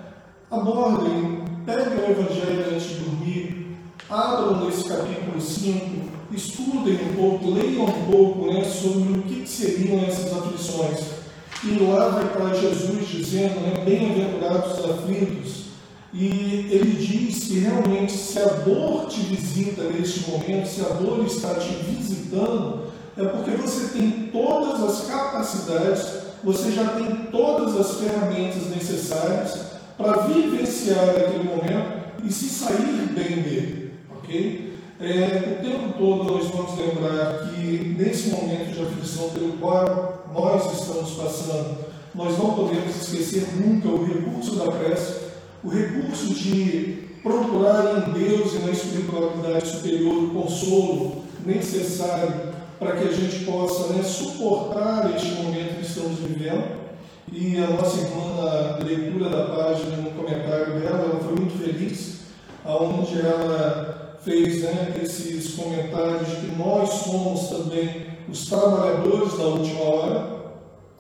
Abordem, 0.50 1.44
peguem 1.64 1.98
o 1.98 2.10
Evangelho 2.10 2.74
antes 2.74 2.88
de 2.88 2.94
dormir, 2.96 3.76
abram 4.10 4.64
nesse 4.64 4.88
capítulo 4.88 5.40
5, 5.40 6.16
estudem 6.32 6.94
um 6.94 7.14
pouco, 7.14 7.50
leiam 7.52 7.84
um 7.84 8.10
pouco 8.10 8.52
né, 8.52 8.64
sobre 8.64 9.18
o 9.18 9.22
que 9.22 9.48
seriam 9.48 10.04
essas 10.04 10.32
aflições 10.32 11.15
e 11.64 11.78
lá 11.78 12.08
vai 12.08 12.28
para 12.28 12.54
Jesus 12.54 13.08
dizendo, 13.08 13.60
né, 13.60 13.82
bem-aventurados 13.84 14.78
os 14.78 14.90
aflitos, 14.90 15.66
e 16.12 16.68
ele 16.70 16.92
diz 16.92 17.44
que 17.44 17.58
realmente 17.58 18.12
se 18.12 18.38
a 18.38 18.46
dor 18.46 19.06
te 19.06 19.20
visita 19.20 19.82
neste 19.84 20.30
momento, 20.30 20.66
se 20.66 20.80
a 20.80 20.88
dor 20.94 21.24
está 21.26 21.54
te 21.54 21.68
visitando, 21.68 22.86
é 23.16 23.24
porque 23.24 23.50
você 23.52 23.98
tem 23.98 24.30
todas 24.32 24.82
as 24.82 25.06
capacidades, 25.08 26.06
você 26.44 26.72
já 26.72 26.84
tem 26.90 27.06
todas 27.30 27.78
as 27.78 27.98
ferramentas 27.98 28.68
necessárias 28.68 29.58
para 29.96 30.22
vivenciar 30.22 31.10
aquele 31.10 31.44
momento 31.44 32.06
e 32.24 32.32
se 32.32 32.48
sair 32.48 33.08
bem 33.14 33.42
dele, 33.42 33.92
ok? 34.10 34.76
É, 34.98 35.58
o 35.60 35.64
tempo 35.64 35.98
todo 35.98 36.24
nós 36.24 36.46
vamos 36.48 36.78
lembrar 36.78 37.50
que 37.50 37.94
nesse 37.98 38.30
momento 38.30 38.72
de 38.72 38.82
aflição 38.82 39.30
pelo 39.30 39.52
qual 39.54 40.25
nós 40.36 40.80
estamos 40.80 41.12
passando, 41.12 41.78
nós 42.14 42.38
não 42.38 42.54
podemos 42.54 42.94
esquecer 42.94 43.46
nunca 43.56 43.88
o 43.88 44.04
recurso 44.04 44.56
da 44.56 44.70
prece, 44.70 45.26
o 45.64 45.68
recurso 45.68 46.34
de 46.34 47.06
procurar 47.22 48.08
em 48.08 48.12
Deus 48.12 48.54
e 48.54 48.58
na 48.58 48.70
espiritualidade 48.70 49.66
superior 49.66 50.24
o 50.24 50.30
consolo 50.30 51.22
necessário 51.44 52.54
para 52.78 52.92
que 52.92 53.08
a 53.08 53.12
gente 53.12 53.44
possa 53.44 53.94
né, 53.94 54.02
suportar 54.02 55.10
este 55.16 55.30
momento 55.42 55.80
que 55.80 55.86
estamos 55.86 56.18
vivendo. 56.20 56.86
E 57.32 57.56
a 57.56 57.66
nossa 57.68 58.00
irmã, 58.02 58.36
na 58.36 58.84
leitura 58.84 59.28
da 59.28 59.46
página, 59.46 59.96
no 59.96 60.10
comentário 60.10 60.78
dela, 60.78 61.08
ela 61.10 61.20
foi 61.20 61.34
muito 61.34 61.58
feliz, 61.58 62.20
aonde 62.64 63.18
ela 63.18 64.18
fez 64.22 64.62
né, 64.62 64.94
esses 65.02 65.54
comentários 65.54 66.28
de 66.28 66.36
que 66.36 66.56
nós 66.56 66.90
somos 66.90 67.48
também 67.48 68.15
os 68.28 68.46
trabalhadores 68.46 69.36
da 69.38 69.44
última 69.44 69.82
hora 69.82 70.36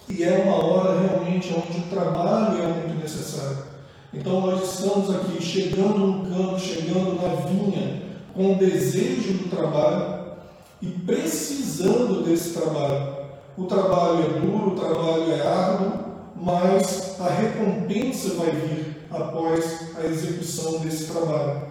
e 0.08 0.22
é 0.22 0.44
uma 0.44 0.64
hora 0.64 1.00
realmente 1.00 1.52
onde 1.54 1.78
o 1.78 1.90
trabalho 1.90 2.62
é 2.62 2.66
muito 2.66 3.02
necessário. 3.02 3.58
Então 4.14 4.40
nós 4.40 4.72
estamos 4.72 5.10
aqui 5.14 5.42
chegando 5.42 5.98
no 5.98 6.30
campo, 6.30 6.58
chegando 6.58 7.20
na 7.20 7.34
vinha 7.46 8.02
com 8.32 8.52
o 8.52 8.56
desejo 8.56 9.32
do 9.34 9.50
trabalho 9.50 10.26
e 10.80 10.86
precisando 10.86 12.22
desse 12.24 12.50
trabalho. 12.50 13.16
O 13.56 13.64
trabalho 13.64 14.24
é 14.24 14.40
duro, 14.40 14.72
o 14.72 14.76
trabalho 14.76 15.32
é 15.32 15.46
árduo, 15.46 15.92
mas 16.36 17.18
a 17.18 17.28
recompensa 17.28 18.34
vai 18.34 18.50
vir 18.50 18.96
após 19.10 19.96
a 19.98 20.06
execução 20.06 20.78
desse 20.80 21.06
trabalho. 21.06 21.62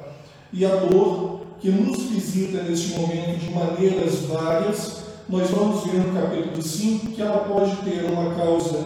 E 0.52 0.66
a 0.66 0.76
dor 0.76 1.42
que 1.60 1.70
nos 1.70 2.04
visita 2.04 2.64
neste 2.64 2.98
momento 3.00 3.40
de 3.40 3.52
maneiras 3.52 4.22
várias, 4.22 5.05
nós 5.28 5.50
vamos 5.50 5.84
ver 5.86 6.00
no 6.02 6.14
capítulo 6.14 6.62
5 6.62 7.08
que 7.08 7.22
ela 7.22 7.40
pode 7.40 7.76
ter 7.78 8.06
uma 8.06 8.36
causa 8.36 8.86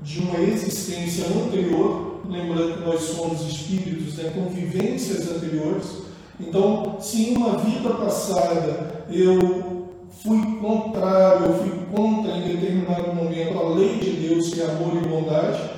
de 0.00 0.20
uma 0.20 0.38
existência 0.38 1.26
anterior, 1.26 2.20
lembrando 2.28 2.78
que 2.78 2.84
nós 2.84 3.00
somos 3.00 3.40
espíritos, 3.42 4.14
né, 4.14 4.32
com 4.34 4.48
vivências 4.48 5.28
anteriores. 5.30 6.02
Então, 6.40 6.96
se 7.00 7.30
em 7.30 7.36
uma 7.36 7.58
vida 7.58 7.90
passada 7.90 9.04
eu 9.10 9.88
fui 10.22 10.40
contrário, 10.60 11.46
eu 11.46 11.54
fui 11.54 11.72
contra 11.92 12.36
em 12.36 12.56
determinado 12.56 13.14
momento 13.14 13.58
a 13.58 13.68
lei 13.70 13.98
de 13.98 14.10
Deus, 14.28 14.54
que 14.54 14.60
é 14.60 14.66
amor 14.66 14.92
e 14.96 15.06
bondade, 15.06 15.70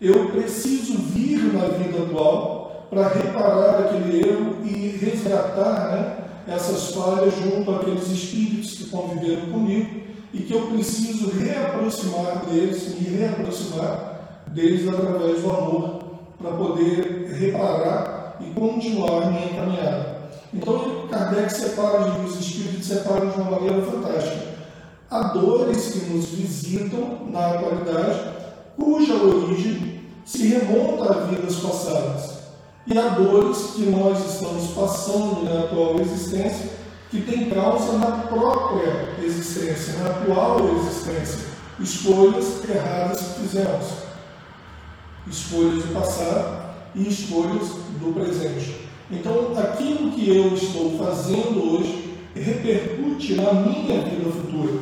eu 0.00 0.30
preciso 0.30 0.94
vir 0.98 1.52
na 1.52 1.68
vida 1.68 2.02
atual 2.02 2.86
para 2.90 3.08
reparar 3.08 3.80
aquele 3.80 4.28
erro 4.28 4.56
e 4.64 4.96
resgatar 4.96 5.90
né, 5.92 6.27
essas 6.48 6.94
falhas 6.94 7.34
junto 7.34 7.70
àqueles 7.70 8.08
espíritos 8.08 8.74
que 8.74 8.84
conviveram 8.86 9.52
comigo 9.52 10.00
e 10.32 10.38
que 10.38 10.54
eu 10.54 10.62
preciso 10.68 11.30
reaproximar 11.30 12.44
deles, 12.46 12.94
me 12.98 13.16
reaproximar 13.16 14.44
deles 14.48 14.88
através 14.88 15.42
do 15.42 15.50
amor, 15.50 16.00
para 16.40 16.52
poder 16.52 17.32
reparar 17.38 18.38
e 18.40 18.50
continuar 18.58 19.30
minha 19.30 19.48
caminhada. 19.48 20.18
Então, 20.54 21.06
Kardec 21.10 21.52
separa, 21.52 22.20
os 22.24 22.38
espíritos 22.40 22.86
separam 22.86 23.28
de 23.28 23.40
uma 23.40 23.50
maneira 23.50 23.82
fantástica. 23.82 24.58
Há 25.10 25.22
dores 25.28 25.92
que 25.92 26.10
nos 26.10 26.26
visitam 26.26 27.26
na 27.30 27.54
atualidade, 27.54 28.20
cuja 28.76 29.14
origem 29.14 30.00
se 30.24 30.46
remonta 30.48 31.12
a 31.12 31.24
vidas 31.24 31.56
passadas. 31.56 32.37
E 32.90 32.96
há 32.96 33.08
dores 33.08 33.72
que 33.76 33.82
nós 33.82 34.18
estamos 34.32 34.70
passando 34.70 35.44
na 35.44 35.60
atual 35.64 36.00
existência, 36.00 36.70
que 37.10 37.20
tem 37.20 37.50
causa 37.50 37.98
na 37.98 38.10
própria 38.12 39.14
existência, 39.22 39.98
na 39.98 40.08
atual 40.08 40.58
existência. 40.76 41.48
Escolhas 41.78 42.64
erradas 42.66 43.20
que 43.20 43.40
fizemos. 43.40 43.86
Escolhas 45.26 45.84
do 45.84 45.92
passado 45.92 46.76
e 46.94 47.08
escolhas 47.08 47.68
do 48.00 48.14
presente. 48.14 48.88
Então, 49.10 49.52
aquilo 49.58 50.12
que 50.12 50.34
eu 50.34 50.54
estou 50.54 50.96
fazendo 50.96 51.74
hoje 51.74 52.16
repercute 52.34 53.34
na 53.34 53.52
minha 53.52 54.00
vida 54.00 54.30
futura. 54.30 54.80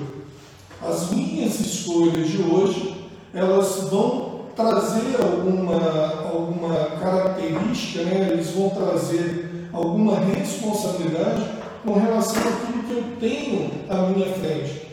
As 0.80 1.10
minhas 1.10 1.58
escolhas 1.58 2.28
de 2.28 2.40
hoje, 2.40 3.04
elas 3.34 3.88
vão 3.90 4.25
trazer 4.56 5.16
alguma, 5.22 5.76
alguma 6.32 6.74
característica, 6.98 8.02
né? 8.04 8.30
eles 8.32 8.50
vão 8.52 8.70
trazer 8.70 9.68
alguma 9.72 10.18
responsabilidade 10.18 11.44
com 11.84 11.92
relação 11.92 12.40
àquilo 12.40 12.82
que 12.84 12.92
eu 12.92 13.04
tenho 13.20 13.70
à 13.88 14.06
minha 14.08 14.32
frente. 14.32 14.86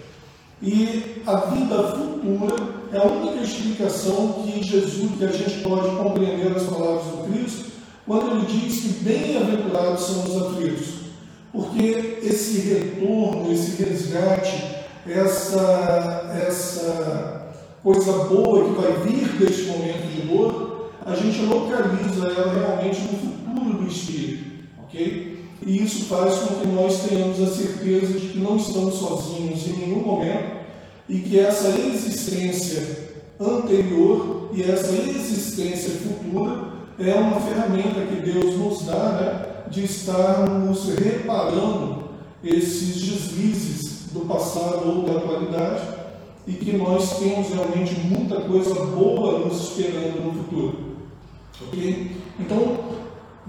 E 0.62 1.23
a 1.26 1.36
vida 1.38 1.76
futura 1.76 2.56
é 2.91 2.97
a 2.97 3.06
única 3.06 3.43
explicação 3.43 4.43
que 4.43 4.62
Jesus, 4.62 5.17
que 5.17 5.23
a 5.26 5.32
gente 5.32 5.62
pode 5.62 5.95
compreender 5.95 6.56
as 6.56 6.63
palavras 6.63 7.06
do 7.06 7.32
Cristo, 7.32 7.71
quando 8.06 8.32
ele 8.32 8.45
diz 8.45 8.82
que 8.82 9.04
bem-aventurados 9.04 10.04
são 10.06 10.23
os 10.23 10.41
aflitos, 10.41 10.88
porque 11.54 12.19
esse 12.21 12.60
retorno, 12.69 13.52
esse 13.52 13.82
resgate, 13.82 14.62
essa, 15.08 16.30
essa 16.47 17.42
coisa 17.83 18.13
boa 18.29 18.63
que 18.63 18.81
vai 18.81 18.93
vir 19.03 19.27
deste 19.37 19.63
momento 19.63 20.07
de 20.15 20.21
dor, 20.21 20.89
a 21.05 21.13
gente 21.15 21.41
localiza 21.41 22.27
ela 22.27 22.53
realmente 22.53 23.01
no 23.01 23.19
futuro 23.19 23.83
do 23.83 23.87
Espírito, 23.87 24.45
ok? 24.83 25.43
E 25.65 25.83
isso 25.83 26.05
faz 26.05 26.35
com 26.35 26.55
que 26.55 26.67
nós 26.67 27.03
tenhamos 27.03 27.41
a 27.41 27.47
certeza 27.47 28.19
de 28.19 28.27
que 28.29 28.39
não 28.39 28.55
estamos 28.55 28.95
sozinhos 28.95 29.67
em 29.67 29.73
nenhum 29.73 29.99
momento 29.99 30.63
e 31.09 31.19
que 31.19 31.37
essa 31.37 31.69
existência 31.69 33.11
anterior 33.39 34.49
e 34.53 34.63
essa 34.63 34.93
existência 34.93 35.91
futura 35.91 36.73
é 36.99 37.13
uma 37.15 37.41
ferramenta 37.41 38.05
que 38.05 38.31
Deus 38.31 38.57
nos 38.57 38.85
dá 38.85 39.09
né, 39.09 39.45
de 39.69 39.83
estarmos 39.83 40.87
reparando 40.89 42.03
esses 42.43 43.01
deslizes 43.01 44.11
do 44.13 44.21
passado 44.21 44.87
ou 44.87 45.03
da 45.03 45.19
atualidade 45.19 45.92
e 46.45 46.53
que 46.53 46.73
nós 46.77 47.19
temos 47.19 47.49
realmente 47.49 47.99
muita 48.01 48.41
coisa 48.41 48.73
boa 48.86 49.39
nos 49.39 49.69
esperando 49.69 50.23
no 50.23 50.43
futuro. 50.43 50.97
Ok? 51.62 52.17
Então, 52.39 52.79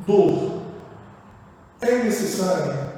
dor 0.06 0.62
é 1.80 2.04
necessária. 2.04 2.94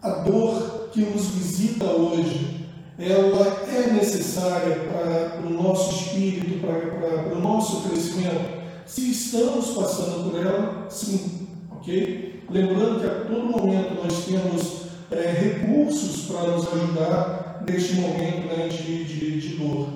A 0.00 0.10
dor 0.10 0.88
que 0.92 1.00
nos 1.00 1.26
visita 1.26 1.84
hoje 1.84 2.58
ela 2.98 3.46
é 3.68 3.92
necessária 3.92 4.74
para 4.74 5.46
o 5.46 5.50
nosso 5.50 5.94
espírito, 5.94 6.60
para, 6.60 7.32
o 7.32 7.40
nosso 7.40 7.88
crescimento. 7.88 8.58
Se 8.86 9.12
estamos 9.12 9.70
passando 9.70 10.28
por 10.28 10.40
ela, 10.40 10.86
sim, 10.90 11.46
ok? 11.70 12.42
Lembrando 12.50 13.00
que 13.00 13.06
a 13.06 13.24
todo 13.24 13.44
momento 13.44 14.02
nós 14.02 14.24
temos 14.24 14.87
é, 15.10 15.20
recursos 15.30 16.26
para 16.26 16.42
nos 16.48 16.66
ajudar 16.68 17.64
neste 17.66 17.94
momento 17.94 18.46
né, 18.46 18.68
de, 18.68 19.04
de, 19.04 19.40
de 19.40 19.56
dor. 19.56 19.88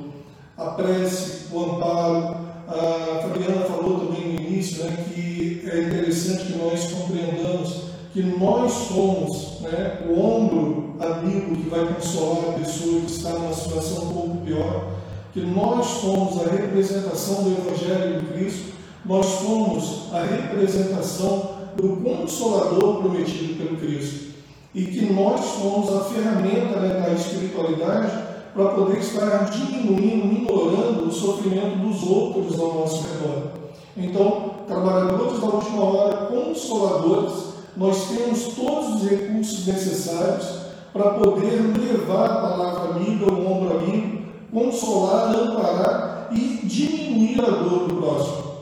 A 0.56 0.70
prece, 0.70 1.52
o 1.52 1.62
amparo, 1.62 2.36
a 2.68 3.22
Fabiana 3.22 3.64
falou 3.64 4.00
também 4.00 4.34
no 4.34 4.40
início 4.40 4.84
né, 4.84 5.04
que 5.12 5.62
é 5.70 5.80
interessante 5.82 6.44
que 6.44 6.58
nós 6.58 6.90
compreendamos 6.92 7.92
que 8.12 8.22
nós 8.22 8.72
somos 8.72 9.60
né, 9.62 10.02
o 10.06 10.20
ombro 10.20 10.96
amigo 11.00 11.56
que 11.56 11.68
vai 11.68 11.94
consolar 11.94 12.50
a 12.50 12.58
pessoa 12.58 13.00
que 13.00 13.10
está 13.10 13.30
numa 13.30 13.54
situação 13.54 14.04
um 14.04 14.12
pouco 14.12 14.36
pior, 14.44 14.90
que 15.32 15.40
nós 15.40 15.86
somos 15.86 16.42
a 16.42 16.50
representação 16.50 17.44
do 17.44 17.50
Evangelho 17.52 18.20
de 18.20 18.26
Cristo, 18.26 18.72
nós 19.04 19.24
somos 19.24 20.12
a 20.12 20.22
representação 20.24 21.62
do 21.74 21.96
Consolador 21.96 23.00
prometido 23.00 23.54
pelo 23.56 23.78
Cristo. 23.78 24.31
E 24.74 24.84
que 24.84 25.12
nós 25.12 25.40
somos 25.40 25.94
a 25.94 26.04
ferramenta 26.04 26.80
né, 26.80 27.00
da 27.00 27.12
espiritualidade 27.12 28.10
para 28.54 28.70
poder 28.70 28.98
estar 28.98 29.50
diminuindo, 29.50 30.26
minorando 30.26 31.08
o 31.08 31.12
sofrimento 31.12 31.76
dos 31.78 32.02
outros 32.02 32.58
ao 32.58 32.74
nosso 32.74 33.06
redor. 33.06 33.62
Então, 33.96 34.52
trabalhadores 34.66 35.40
da 35.40 35.46
última 35.46 35.84
hora, 35.84 36.26
consoladores, 36.26 37.52
nós 37.76 38.08
temos 38.08 38.54
todos 38.54 39.02
os 39.02 39.08
recursos 39.08 39.66
necessários 39.66 40.62
para 40.92 41.10
poder 41.10 41.60
levar 41.78 42.26
a 42.26 42.36
palavra 42.36 42.94
amiga, 42.96 43.32
o 43.32 43.50
ombro 43.50 43.78
amigo, 43.78 44.22
consolar, 44.52 45.34
amparar 45.34 46.28
e 46.32 46.60
diminuir 46.64 47.40
a 47.40 47.50
dor 47.50 47.88
do 47.88 47.96
próximo. 47.96 48.52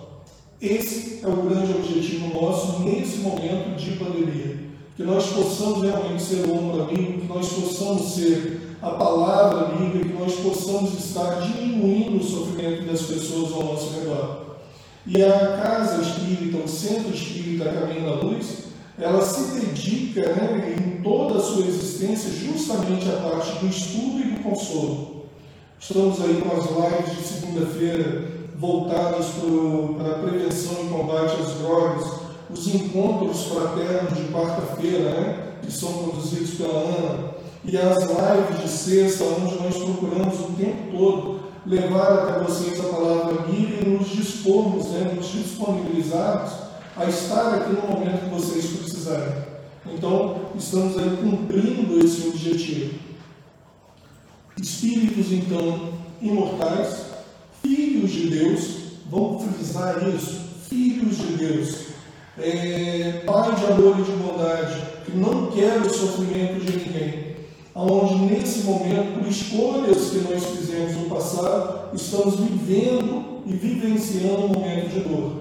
Esse 0.61 1.25
é 1.25 1.29
o 1.29 1.37
grande 1.37 1.73
objetivo 1.73 2.41
nosso 2.41 2.81
nesse 2.83 3.19
momento 3.19 3.77
de 3.77 3.93
pandemia. 3.93 4.60
Que 4.97 5.03
nós 5.03 5.27
possamos 5.27 5.83
realmente 5.83 6.23
ser 6.23 6.47
o 6.47 6.55
ombro 6.55 6.83
amigo, 6.83 7.21
que 7.21 7.27
nós 7.27 7.49
possamos 7.49 8.15
ser 8.15 8.77
a 8.83 8.91
palavra 8.91 9.67
amiga, 9.67 9.99
que 9.99 10.13
nós 10.13 10.35
possamos 10.37 10.95
estar 10.95 11.41
diminuindo 11.41 12.19
o 12.19 12.25
sofrimento 12.25 12.85
das 12.85 13.03
pessoas 13.03 13.53
ao 13.53 13.65
nosso 13.65 13.99
redor. 13.99 14.57
E 15.07 15.23
a 15.23 15.57
casa 15.57 16.03
espírita, 16.03 16.59
o 16.59 16.69
centro 16.69 17.15
espírita 17.15 17.73
Caminho 17.73 18.05
da 18.05 18.15
Luz, 18.23 18.65
ela 18.99 19.23
se 19.23 19.59
dedica 19.59 20.35
né, 20.35 20.77
em 20.79 21.03
toda 21.03 21.39
a 21.39 21.43
sua 21.43 21.67
existência 21.67 22.31
justamente 22.31 23.09
à 23.09 23.17
parte 23.17 23.59
do 23.59 23.67
estudo 23.67 24.21
e 24.21 24.31
do 24.33 24.43
consolo. 24.43 25.25
Estamos 25.81 26.21
aí 26.21 26.43
com 26.43 26.55
as 26.55 26.67
lives 26.67 27.17
de 27.17 27.23
segunda-feira 27.23 28.29
voltadas 28.57 29.27
para 29.97 30.11
a 30.11 30.19
prevenção 30.19 30.85
e 30.85 30.89
combate 30.89 31.41
às 31.41 31.55
drogas, 31.55 32.20
os 32.53 32.67
encontros 32.75 33.45
fraternos 33.45 34.17
de 34.17 34.25
quarta-feira, 34.33 35.11
né, 35.11 35.53
que 35.63 35.73
são 35.73 35.93
conduzidos 35.93 36.55
pela 36.55 36.79
Ana, 36.79 37.31
e 37.65 37.77
as 37.77 37.99
lives 37.99 38.63
de 38.63 38.69
sexta, 38.69 39.25
onde 39.25 39.63
nós 39.63 39.77
procuramos 39.77 40.41
o 40.41 40.53
tempo 40.57 40.97
todo 40.97 41.41
levar 41.67 42.13
até 42.13 42.45
vocês 42.45 42.81
a 42.81 42.85
palavra 42.85 43.45
amiga 43.45 43.85
e 43.85 43.89
nos 43.89 44.09
dispormos, 44.09 44.87
né, 44.87 45.13
nos 45.15 45.27
disponibilizarmos 45.27 46.53
a 46.97 47.05
estar 47.05 47.55
aqui 47.55 47.73
no 47.73 47.83
momento 47.83 48.25
que 48.25 48.35
vocês 48.35 48.67
precisarem. 48.67 49.51
Então, 49.87 50.37
estamos 50.57 50.99
aí 50.99 51.17
cumprindo 51.17 52.05
esse 52.05 52.29
objetivo. 52.29 52.95
Espíritos, 54.61 55.33
então, 55.33 55.93
imortais, 56.21 57.07
filhos 57.63 58.11
de 58.11 58.31
Deus, 58.31 58.77
vamos 59.11 59.45
frisar 59.45 60.07
isso, 60.09 60.41
filhos 60.69 61.17
de 61.17 61.37
Deus, 61.37 61.90
é, 62.43 63.23
Pai 63.25 63.55
de 63.55 63.67
amor 63.67 63.97
e 63.99 64.03
de 64.03 64.13
bondade, 64.13 64.83
que 65.05 65.17
não 65.17 65.47
quer 65.47 65.79
o 65.81 65.91
sofrimento 65.91 66.61
de 66.61 66.77
ninguém, 66.79 67.37
aonde 67.75 68.15
nesse 68.17 68.61
momento, 68.61 69.19
por 69.19 69.29
escolhas 69.29 70.11
que 70.11 70.19
nós 70.19 70.45
fizemos 70.45 70.97
no 70.97 71.11
passado, 71.11 71.95
estamos 71.95 72.37
vivendo 72.37 73.43
e 73.47 73.53
vivenciando 73.53 74.45
um 74.45 74.49
momento 74.49 74.89
de 74.89 75.01
dor. 75.01 75.33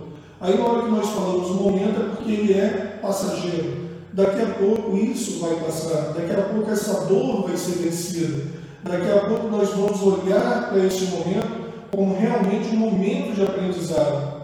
Aí 0.41 0.57
na 0.57 0.65
hora 0.65 0.83
que 0.83 0.91
nós 0.91 1.09
falamos 1.09 1.49
momento 1.49 2.01
é 2.01 2.15
porque 2.15 2.31
ele 2.31 2.53
é 2.53 2.99
passageiro. 3.01 3.89
Daqui 4.13 4.41
a 4.41 4.53
pouco 4.55 4.97
isso 4.97 5.39
vai 5.39 5.55
passar, 5.55 6.13
daqui 6.13 6.31
a 6.31 6.43
pouco 6.43 6.71
essa 6.71 7.05
dor 7.05 7.47
vai 7.47 7.57
ser 7.57 7.73
vencida. 7.79 8.47
Daqui 8.83 9.11
a 9.11 9.27
pouco 9.27 9.47
nós 9.47 9.69
vamos 9.69 10.01
olhar 10.01 10.69
para 10.69 10.85
este 10.85 11.05
momento 11.05 11.69
como 11.91 12.17
realmente 12.17 12.69
um 12.75 12.79
momento 12.79 13.35
de 13.35 13.43
aprendizado. 13.43 14.38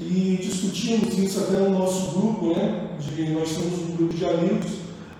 E 0.00 0.38
discutimos 0.40 1.16
isso 1.18 1.40
até 1.40 1.58
no 1.58 1.78
nosso 1.78 2.18
grupo, 2.18 2.54
né? 2.56 2.88
De, 2.98 3.30
nós 3.30 3.50
temos 3.50 3.78
um 3.80 3.96
grupo 3.96 4.14
de 4.14 4.24
amigos, 4.24 4.70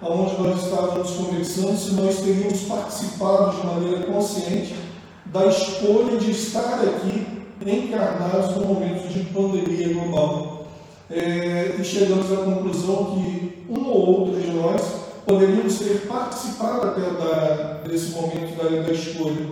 onde 0.03 0.43
nós 0.43 0.65
estávamos 0.65 1.11
conversando 1.11 1.77
se 1.77 1.93
nós 1.93 2.21
teríamos 2.21 2.61
participado 2.63 3.61
de 3.61 3.67
maneira 3.67 4.07
consciente 4.07 4.75
da 5.27 5.47
escolha 5.47 6.17
de 6.17 6.31
estar 6.31 6.81
aqui 6.81 7.27
encarnados 7.65 8.57
no 8.57 8.65
momento 8.65 9.07
de 9.09 9.21
pandemia 9.25 9.93
global. 9.93 10.67
É, 11.11 11.77
e 11.79 11.85
chegamos 11.85 12.33
à 12.33 12.37
conclusão 12.37 13.17
que 13.17 13.65
um 13.69 13.85
ou 13.85 14.21
outro 14.21 14.41
de 14.41 14.51
nós 14.53 14.81
poderíamos 15.27 15.79
ter 15.79 16.07
participado 16.07 16.89
até 16.89 17.03
da, 17.03 17.83
desse 17.87 18.13
momento 18.13 18.57
da, 18.57 18.83
da 18.83 18.93
escolha. 18.93 19.47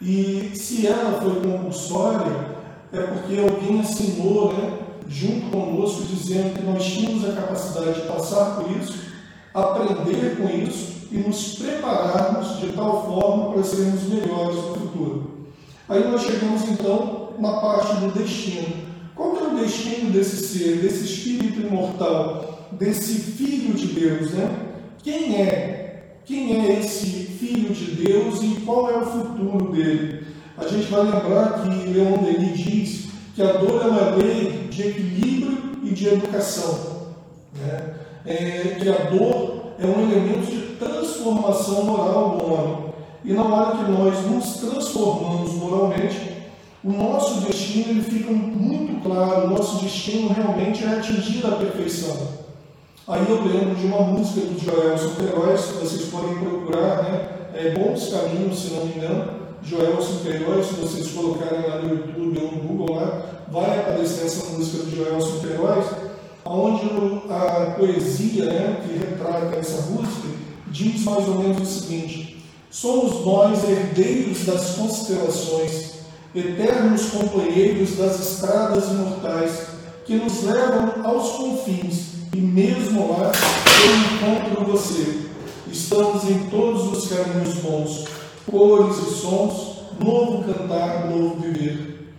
E 0.00 0.52
se 0.54 0.86
ela 0.86 1.20
foi 1.20 1.34
compulsória, 1.34 2.59
é 2.92 3.00
porque 3.00 3.38
alguém 3.38 3.80
assinou 3.80 4.52
né, 4.52 4.78
junto 5.08 5.50
conosco, 5.50 6.02
dizendo 6.02 6.54
que 6.54 6.64
nós 6.64 6.84
tínhamos 6.84 7.28
a 7.28 7.32
capacidade 7.32 8.00
de 8.00 8.06
passar 8.06 8.56
por 8.56 8.70
isso, 8.76 8.94
aprender 9.54 10.36
com 10.36 10.48
isso 10.48 11.08
e 11.12 11.18
nos 11.18 11.56
prepararmos 11.56 12.60
de 12.60 12.68
tal 12.68 13.06
forma 13.06 13.52
para 13.52 13.62
sermos 13.64 14.02
melhores 14.04 14.56
no 14.56 14.74
futuro. 14.74 15.30
Aí 15.88 16.08
nós 16.08 16.22
chegamos 16.22 16.68
então 16.68 17.30
na 17.38 17.54
parte 17.54 17.94
do 17.96 18.12
destino. 18.12 18.88
Qual 19.14 19.36
é 19.36 19.42
o 19.42 19.58
destino 19.58 20.12
desse 20.12 20.36
ser, 20.36 20.78
desse 20.78 21.04
espírito 21.04 21.60
imortal, 21.60 22.68
desse 22.72 23.14
filho 23.14 23.74
de 23.74 23.88
Deus, 23.88 24.30
né? 24.32 24.48
Quem 25.02 25.36
é? 25.36 26.20
Quem 26.24 26.54
é 26.54 26.78
esse 26.78 27.06
filho 27.06 27.74
de 27.74 27.90
Deus 27.92 28.40
e 28.42 28.60
qual 28.64 28.90
é 28.90 28.98
o 28.98 29.06
futuro 29.06 29.72
dele? 29.72 30.24
A 30.60 30.68
gente 30.68 30.90
vai 30.90 31.02
lembrar 31.04 31.62
que 31.62 31.68
Leon 31.88 32.18
Denis 32.18 32.58
diz 32.58 33.08
que 33.34 33.42
a 33.42 33.52
dor 33.52 33.82
é 33.82 33.88
uma 33.88 34.16
lei 34.16 34.68
de 34.70 34.82
equilíbrio 34.88 35.58
e 35.82 35.90
de 35.90 36.08
educação. 36.08 37.08
Né? 37.56 37.94
É, 38.26 38.76
que 38.78 38.88
a 38.88 39.10
dor 39.10 39.72
é 39.78 39.86
um 39.86 40.02
elemento 40.02 40.50
de 40.50 40.76
transformação 40.76 41.84
moral 41.84 42.36
do 42.36 42.52
homem. 42.52 42.90
E 43.24 43.32
na 43.32 43.42
hora 43.42 43.76
que 43.78 43.90
nós 43.90 44.26
nos 44.26 44.56
transformamos 44.56 45.54
moralmente, 45.54 46.30
o 46.84 46.92
nosso 46.92 47.40
destino 47.40 47.90
ele 47.90 48.02
fica 48.02 48.30
muito 48.30 49.02
claro, 49.02 49.46
o 49.46 49.50
nosso 49.50 49.82
destino 49.82 50.32
realmente 50.32 50.84
é 50.84 50.88
atingir 50.88 51.46
a 51.46 51.52
perfeição. 51.52 52.16
Aí 53.08 53.24
eu 53.28 53.42
lembro 53.42 53.74
de 53.74 53.86
uma 53.86 54.02
música 54.02 54.46
do 54.46 54.58
Joelson 54.58 55.14
Queiroz, 55.16 55.60
vocês 55.80 56.08
podem 56.10 56.36
procurar, 56.36 57.02
né? 57.02 57.28
É 57.54 57.70
Bons 57.70 58.08
Caminhos, 58.08 58.58
se 58.58 58.74
não 58.74 58.86
me 58.86 58.94
engano, 58.94 59.40
Joelson 59.62 60.20
Queiroz, 60.22 60.66
se 60.66 60.74
vocês 60.74 61.08
colocarem 61.12 61.68
lá 61.68 61.82
no 61.82 61.90
YouTube 61.90 62.38
ou 62.38 62.52
no 62.52 62.62
Google 62.62 62.96
lá, 62.96 63.22
vai 63.50 63.78
aparecer 63.80 64.26
essa 64.26 64.46
música 64.50 64.84
do 64.84 64.96
Joelson 64.96 65.40
Queiroz, 65.40 65.86
onde 66.44 66.86
a 67.28 67.74
poesia 67.78 68.46
né, 68.46 68.80
que 68.82 68.98
retrata 68.98 69.56
essa 69.56 69.82
música 69.90 70.28
diz 70.68 71.02
mais 71.04 71.28
ou 71.28 71.34
menos 71.34 71.60
o 71.60 71.80
seguinte: 71.80 72.42
Somos 72.70 73.24
nós 73.24 73.68
herdeiros 73.68 74.46
das 74.46 74.76
constelações, 74.76 75.90
eternos 76.34 77.10
companheiros 77.10 77.96
das 77.96 78.20
estradas 78.20 78.88
imortais, 78.90 79.66
que 80.06 80.14
nos 80.14 80.42
levam 80.44 81.04
aos 81.04 81.32
confins, 81.32 82.10
e 82.34 82.40
mesmo 82.40 83.10
lá 83.10 83.32
eu 83.84 84.36
encontro 84.36 84.72
você. 84.72 85.28
Estamos 85.70 86.24
em 86.24 86.48
todos 86.50 86.92
os 86.92 87.08
caminhos 87.08 87.54
bons, 87.58 88.04
cores 88.48 88.96
e 88.98 89.14
sons, 89.20 89.80
novo 89.98 90.44
cantar, 90.44 91.10
novo 91.10 91.40
viver. 91.40 92.14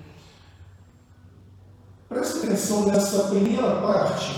Preste 2.10 2.39
atenção 2.39 2.86
nessa 2.88 3.29
primeira 3.29 3.81
parte. 3.81 4.31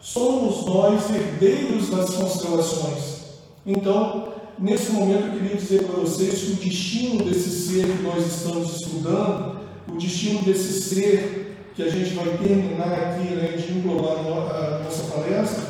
Somos 0.00 0.64
nós 0.64 1.10
herdeiros 1.10 1.90
das 1.90 2.10
constelações. 2.14 3.18
Então, 3.66 4.32
nesse 4.58 4.92
momento 4.92 5.26
eu 5.26 5.32
queria 5.32 5.56
dizer 5.56 5.84
para 5.84 6.00
vocês 6.00 6.40
que 6.40 6.52
o 6.52 6.56
destino 6.56 7.24
desse 7.24 7.50
ser 7.50 7.84
que 7.84 8.02
nós 8.02 8.26
estamos 8.26 8.80
estudando, 8.80 9.58
o 9.88 9.98
destino 9.98 10.42
desse 10.42 10.80
ser 10.80 11.48
que 11.74 11.82
a 11.82 11.90
gente 11.90 12.14
vai 12.14 12.36
terminar 12.38 12.92
aqui, 12.92 13.34
né, 13.34 13.56
de 13.56 13.72
englobar 13.72 14.18
a 14.18 14.82
nossa 14.82 15.04
palestra, 15.12 15.62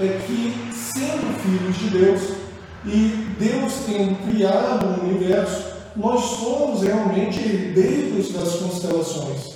é 0.00 0.20
que, 0.26 0.54
sendo 0.72 1.38
filhos 1.42 1.78
de 1.78 1.90
Deus 1.90 2.20
e 2.86 3.23
Deus 3.38 3.72
tendo 3.86 4.28
criado 4.28 4.86
o 4.86 5.04
universo, 5.04 5.74
nós 5.96 6.20
somos 6.20 6.82
realmente 6.82 7.40
herdeiros 7.40 8.32
das 8.32 8.56
constelações. 8.56 9.54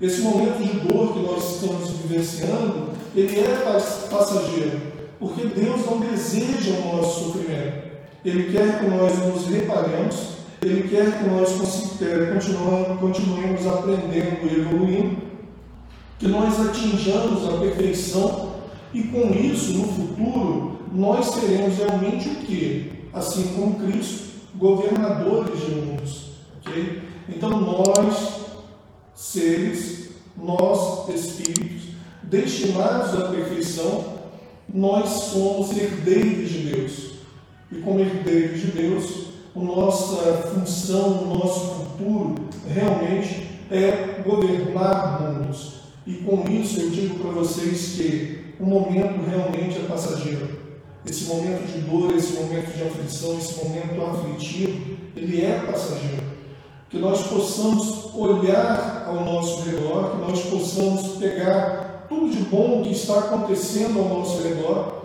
Esse 0.00 0.20
momento 0.20 0.62
de 0.62 0.80
dor 0.80 1.12
que 1.12 1.20
nós 1.20 1.56
estamos 1.56 1.90
vivenciando, 1.90 2.90
ele 3.16 3.40
é 3.40 3.80
passageiro, 4.10 4.80
porque 5.18 5.46
Deus 5.46 5.84
não 5.86 5.98
deseja 5.98 6.72
o 6.72 6.96
nosso 6.96 7.24
sofrimento. 7.24 7.88
Ele 8.24 8.52
quer 8.52 8.78
que 8.78 8.86
nós 8.86 9.18
nos 9.18 9.46
reparemos, 9.46 10.38
Ele 10.60 10.88
quer 10.88 11.18
que 11.18 11.24
nós 11.28 11.50
continuemos 13.00 13.66
aprendendo 13.66 14.46
e 14.46 14.60
evoluindo, 14.60 15.16
que 16.18 16.28
nós 16.28 16.60
atinjamos 16.60 17.48
a 17.48 17.58
perfeição 17.58 18.48
e 18.92 19.02
com 19.04 19.30
isso, 19.32 19.72
no 19.72 19.84
futuro, 19.84 20.78
nós 20.92 21.26
seremos 21.26 21.76
realmente 21.76 22.28
o 22.28 22.34
que? 22.36 22.97
Assim 23.12 23.54
como 23.54 23.80
Cristo, 23.80 24.28
governadores 24.54 25.60
de 25.60 25.70
mundos. 25.74 26.30
Okay? 26.58 27.02
Então 27.28 27.60
nós, 27.60 28.40
seres, 29.14 30.10
nós, 30.36 31.08
espíritos, 31.08 31.88
destinados 32.22 33.14
à 33.20 33.28
perfeição, 33.28 34.18
nós 34.72 35.08
somos 35.08 35.76
herdeiros 35.76 36.50
de 36.50 36.58
Deus 36.58 37.08
e 37.70 37.76
como 37.76 38.00
herdeiros 38.00 38.60
de 38.60 38.66
Deus, 38.68 39.28
nossa 39.54 40.32
função, 40.48 41.22
o 41.22 41.38
nosso 41.38 41.74
futuro 41.74 42.34
realmente 42.66 43.48
é 43.70 44.22
governar 44.24 45.20
mundos. 45.20 45.80
E 46.06 46.14
com 46.14 46.48
isso 46.48 46.80
eu 46.80 46.90
digo 46.90 47.18
para 47.18 47.32
vocês 47.32 47.94
que 47.96 48.54
o 48.58 48.64
momento 48.64 49.28
realmente 49.28 49.78
é 49.78 49.86
passageiro. 49.86 50.57
Esse 51.08 51.24
momento 51.24 51.66
de 51.66 51.80
dor, 51.80 52.14
esse 52.14 52.34
momento 52.34 52.76
de 52.76 52.82
aflição, 52.82 53.38
esse 53.38 53.64
momento 53.64 54.02
aflitivo, 54.02 54.96
ele 55.16 55.42
é 55.42 55.58
passageiro. 55.66 56.22
Que 56.90 56.98
nós 56.98 57.26
possamos 57.26 58.14
olhar 58.14 59.04
ao 59.06 59.24
nosso 59.24 59.62
redor, 59.62 60.10
que 60.10 60.30
nós 60.30 60.40
possamos 60.42 61.16
pegar 61.16 62.06
tudo 62.08 62.30
de 62.30 62.42
bom 62.44 62.82
que 62.82 62.92
está 62.92 63.20
acontecendo 63.20 63.98
ao 63.98 64.18
nosso 64.18 64.42
redor 64.42 64.98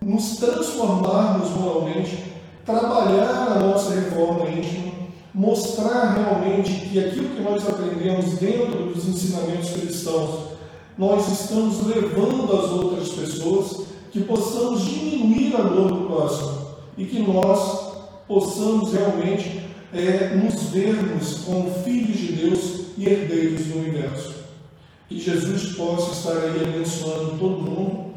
nos 0.00 0.36
transformarmos 0.36 1.50
moralmente, 1.50 2.32
trabalhar 2.64 3.56
a 3.56 3.58
nossa 3.58 3.94
reforma 3.94 4.48
íntima, 4.48 4.92
mostrar 5.34 6.14
realmente 6.14 6.88
que 6.88 6.98
aquilo 6.98 7.30
que 7.30 7.42
nós 7.42 7.68
aprendemos 7.68 8.38
dentro 8.38 8.86
dos 8.86 9.06
ensinamentos 9.08 9.70
cristãos, 9.70 10.52
nós 10.96 11.28
estamos 11.40 11.86
levando 11.86 12.52
às 12.52 12.70
outras 12.70 13.08
pessoas, 13.10 13.87
que 14.10 14.20
possamos 14.22 14.84
diminuir 14.84 15.54
a 15.56 15.62
dor 15.62 15.92
do 15.92 16.06
próximo 16.06 16.68
e 16.96 17.04
que 17.04 17.20
nós 17.20 17.92
possamos 18.26 18.92
realmente 18.92 19.62
é, 19.92 20.34
nos 20.34 20.64
vermos 20.64 21.38
como 21.44 21.70
filhos 21.82 22.18
de 22.18 22.32
Deus 22.32 22.80
e 22.96 23.06
herdeiros 23.06 23.66
do 23.66 23.78
universo. 23.78 24.34
Que 25.08 25.18
Jesus 25.18 25.76
possa 25.76 26.12
estar 26.12 26.42
aí 26.42 26.62
abençoando 26.62 27.38
todo 27.38 27.62
mundo 27.62 28.08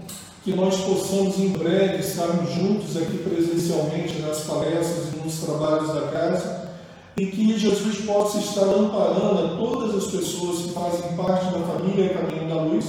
que 0.44 0.54
nós 0.54 0.76
possamos 0.82 1.38
em 1.38 1.50
breve 1.50 2.00
estarmos 2.00 2.52
juntos 2.54 2.98
aqui 2.98 3.18
presencialmente 3.20 4.20
nas 4.22 4.42
palestras 4.42 5.14
e 5.14 5.24
nos 5.24 5.36
trabalhos 5.40 5.94
da 5.94 6.08
casa 6.08 6.72
e 7.16 7.28
que 7.28 7.60
Jesus 7.60 7.98
possa 8.06 8.40
estar 8.40 8.64
amparando 8.64 9.46
a 9.46 9.58
todas 9.58 9.96
as 9.96 10.12
pessoas 10.12 10.64
que 10.64 10.72
fazem 10.72 11.16
parte 11.16 11.46
da 11.46 11.60
família 11.60 12.10
Caminho 12.10 12.50
da 12.50 12.62
Luz, 12.64 12.86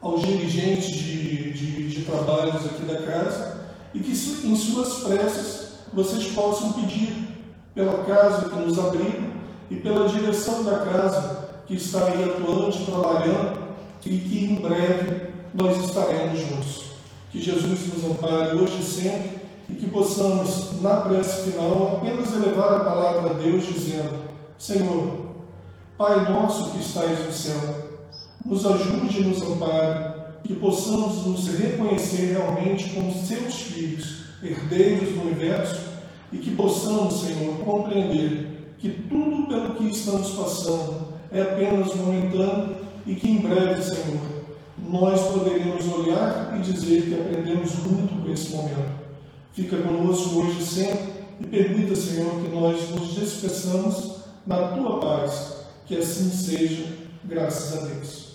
aos 0.00 0.22
dirigentes 0.22 0.90
de, 0.90 1.52
de, 1.52 1.88
de 1.88 2.02
trabalhos 2.02 2.64
aqui 2.66 2.82
da 2.82 3.02
casa 3.02 3.60
e 3.92 4.00
que 4.00 4.12
em 4.12 4.56
suas 4.56 5.00
preces 5.04 5.70
vocês 5.92 6.28
possam 6.28 6.72
pedir 6.72 7.28
pela 7.74 8.04
casa 8.04 8.48
que 8.48 8.56
nos 8.56 8.78
abriga 8.78 9.30
e 9.70 9.76
pela 9.76 10.08
direção 10.08 10.64
da 10.64 10.78
casa 10.78 11.48
que 11.66 11.74
está 11.74 12.06
aí 12.06 12.24
atuante, 12.24 12.84
trabalhando 12.84 13.60
e 14.04 14.18
que 14.18 14.44
em 14.44 14.54
breve 14.56 15.30
nós 15.54 15.84
estaremos 15.84 16.38
juntos. 16.40 16.90
Que 17.30 17.40
Jesus 17.40 17.94
nos 17.94 18.10
ampare 18.10 18.56
hoje 18.56 18.80
e 18.80 18.84
sempre 18.84 19.40
e 19.68 19.74
que 19.74 19.88
possamos, 19.88 20.80
na 20.80 20.96
prece 20.96 21.50
final, 21.50 21.98
apenas 21.98 22.32
elevar 22.34 22.74
a 22.74 22.80
palavra 22.80 23.30
a 23.30 23.34
Deus 23.34 23.64
dizendo: 23.66 24.18
Senhor, 24.58 25.30
Pai 25.96 26.32
nosso 26.32 26.70
que 26.70 26.80
estais 26.80 27.26
no 27.26 27.30
céu, 27.30 27.89
nos 28.44 28.64
ajude 28.66 29.20
e 29.20 29.24
nos 29.24 29.42
ampare, 29.42 30.20
que 30.44 30.54
possamos 30.54 31.26
nos 31.26 31.46
reconhecer 31.48 32.32
realmente 32.32 32.90
como 32.90 33.12
seus 33.12 33.54
filhos, 33.54 34.24
herdeiros 34.42 35.10
do 35.10 35.22
universo, 35.22 35.80
e 36.32 36.38
que 36.38 36.50
possamos, 36.52 37.22
Senhor, 37.22 37.56
compreender 37.58 38.74
que 38.78 38.88
tudo 38.88 39.46
pelo 39.48 39.74
que 39.74 39.90
estamos 39.90 40.30
passando 40.30 41.08
é 41.30 41.42
apenas 41.42 41.94
momentâneo 41.94 42.76
e 43.06 43.14
que 43.14 43.30
em 43.30 43.38
breve, 43.38 43.82
Senhor, 43.82 44.20
nós 44.88 45.20
poderíamos 45.32 45.86
olhar 45.92 46.56
e 46.56 46.60
dizer 46.60 47.02
que 47.02 47.14
aprendemos 47.14 47.74
muito 47.84 48.22
com 48.22 48.32
esse 48.32 48.54
momento. 48.54 49.00
Fica 49.52 49.76
conosco 49.76 50.40
hoje 50.40 50.60
e 50.60 50.64
sempre 50.64 51.10
e 51.40 51.46
permita, 51.46 51.94
Senhor, 51.94 52.30
que 52.40 52.48
nós 52.48 52.90
nos 52.90 53.14
despeçamos 53.14 54.16
na 54.46 54.68
tua 54.68 55.00
paz. 55.00 55.56
Que 55.86 55.96
assim 55.96 56.30
seja, 56.30 56.86
graças 57.24 57.78
a 57.78 57.86
Deus. 57.86 58.29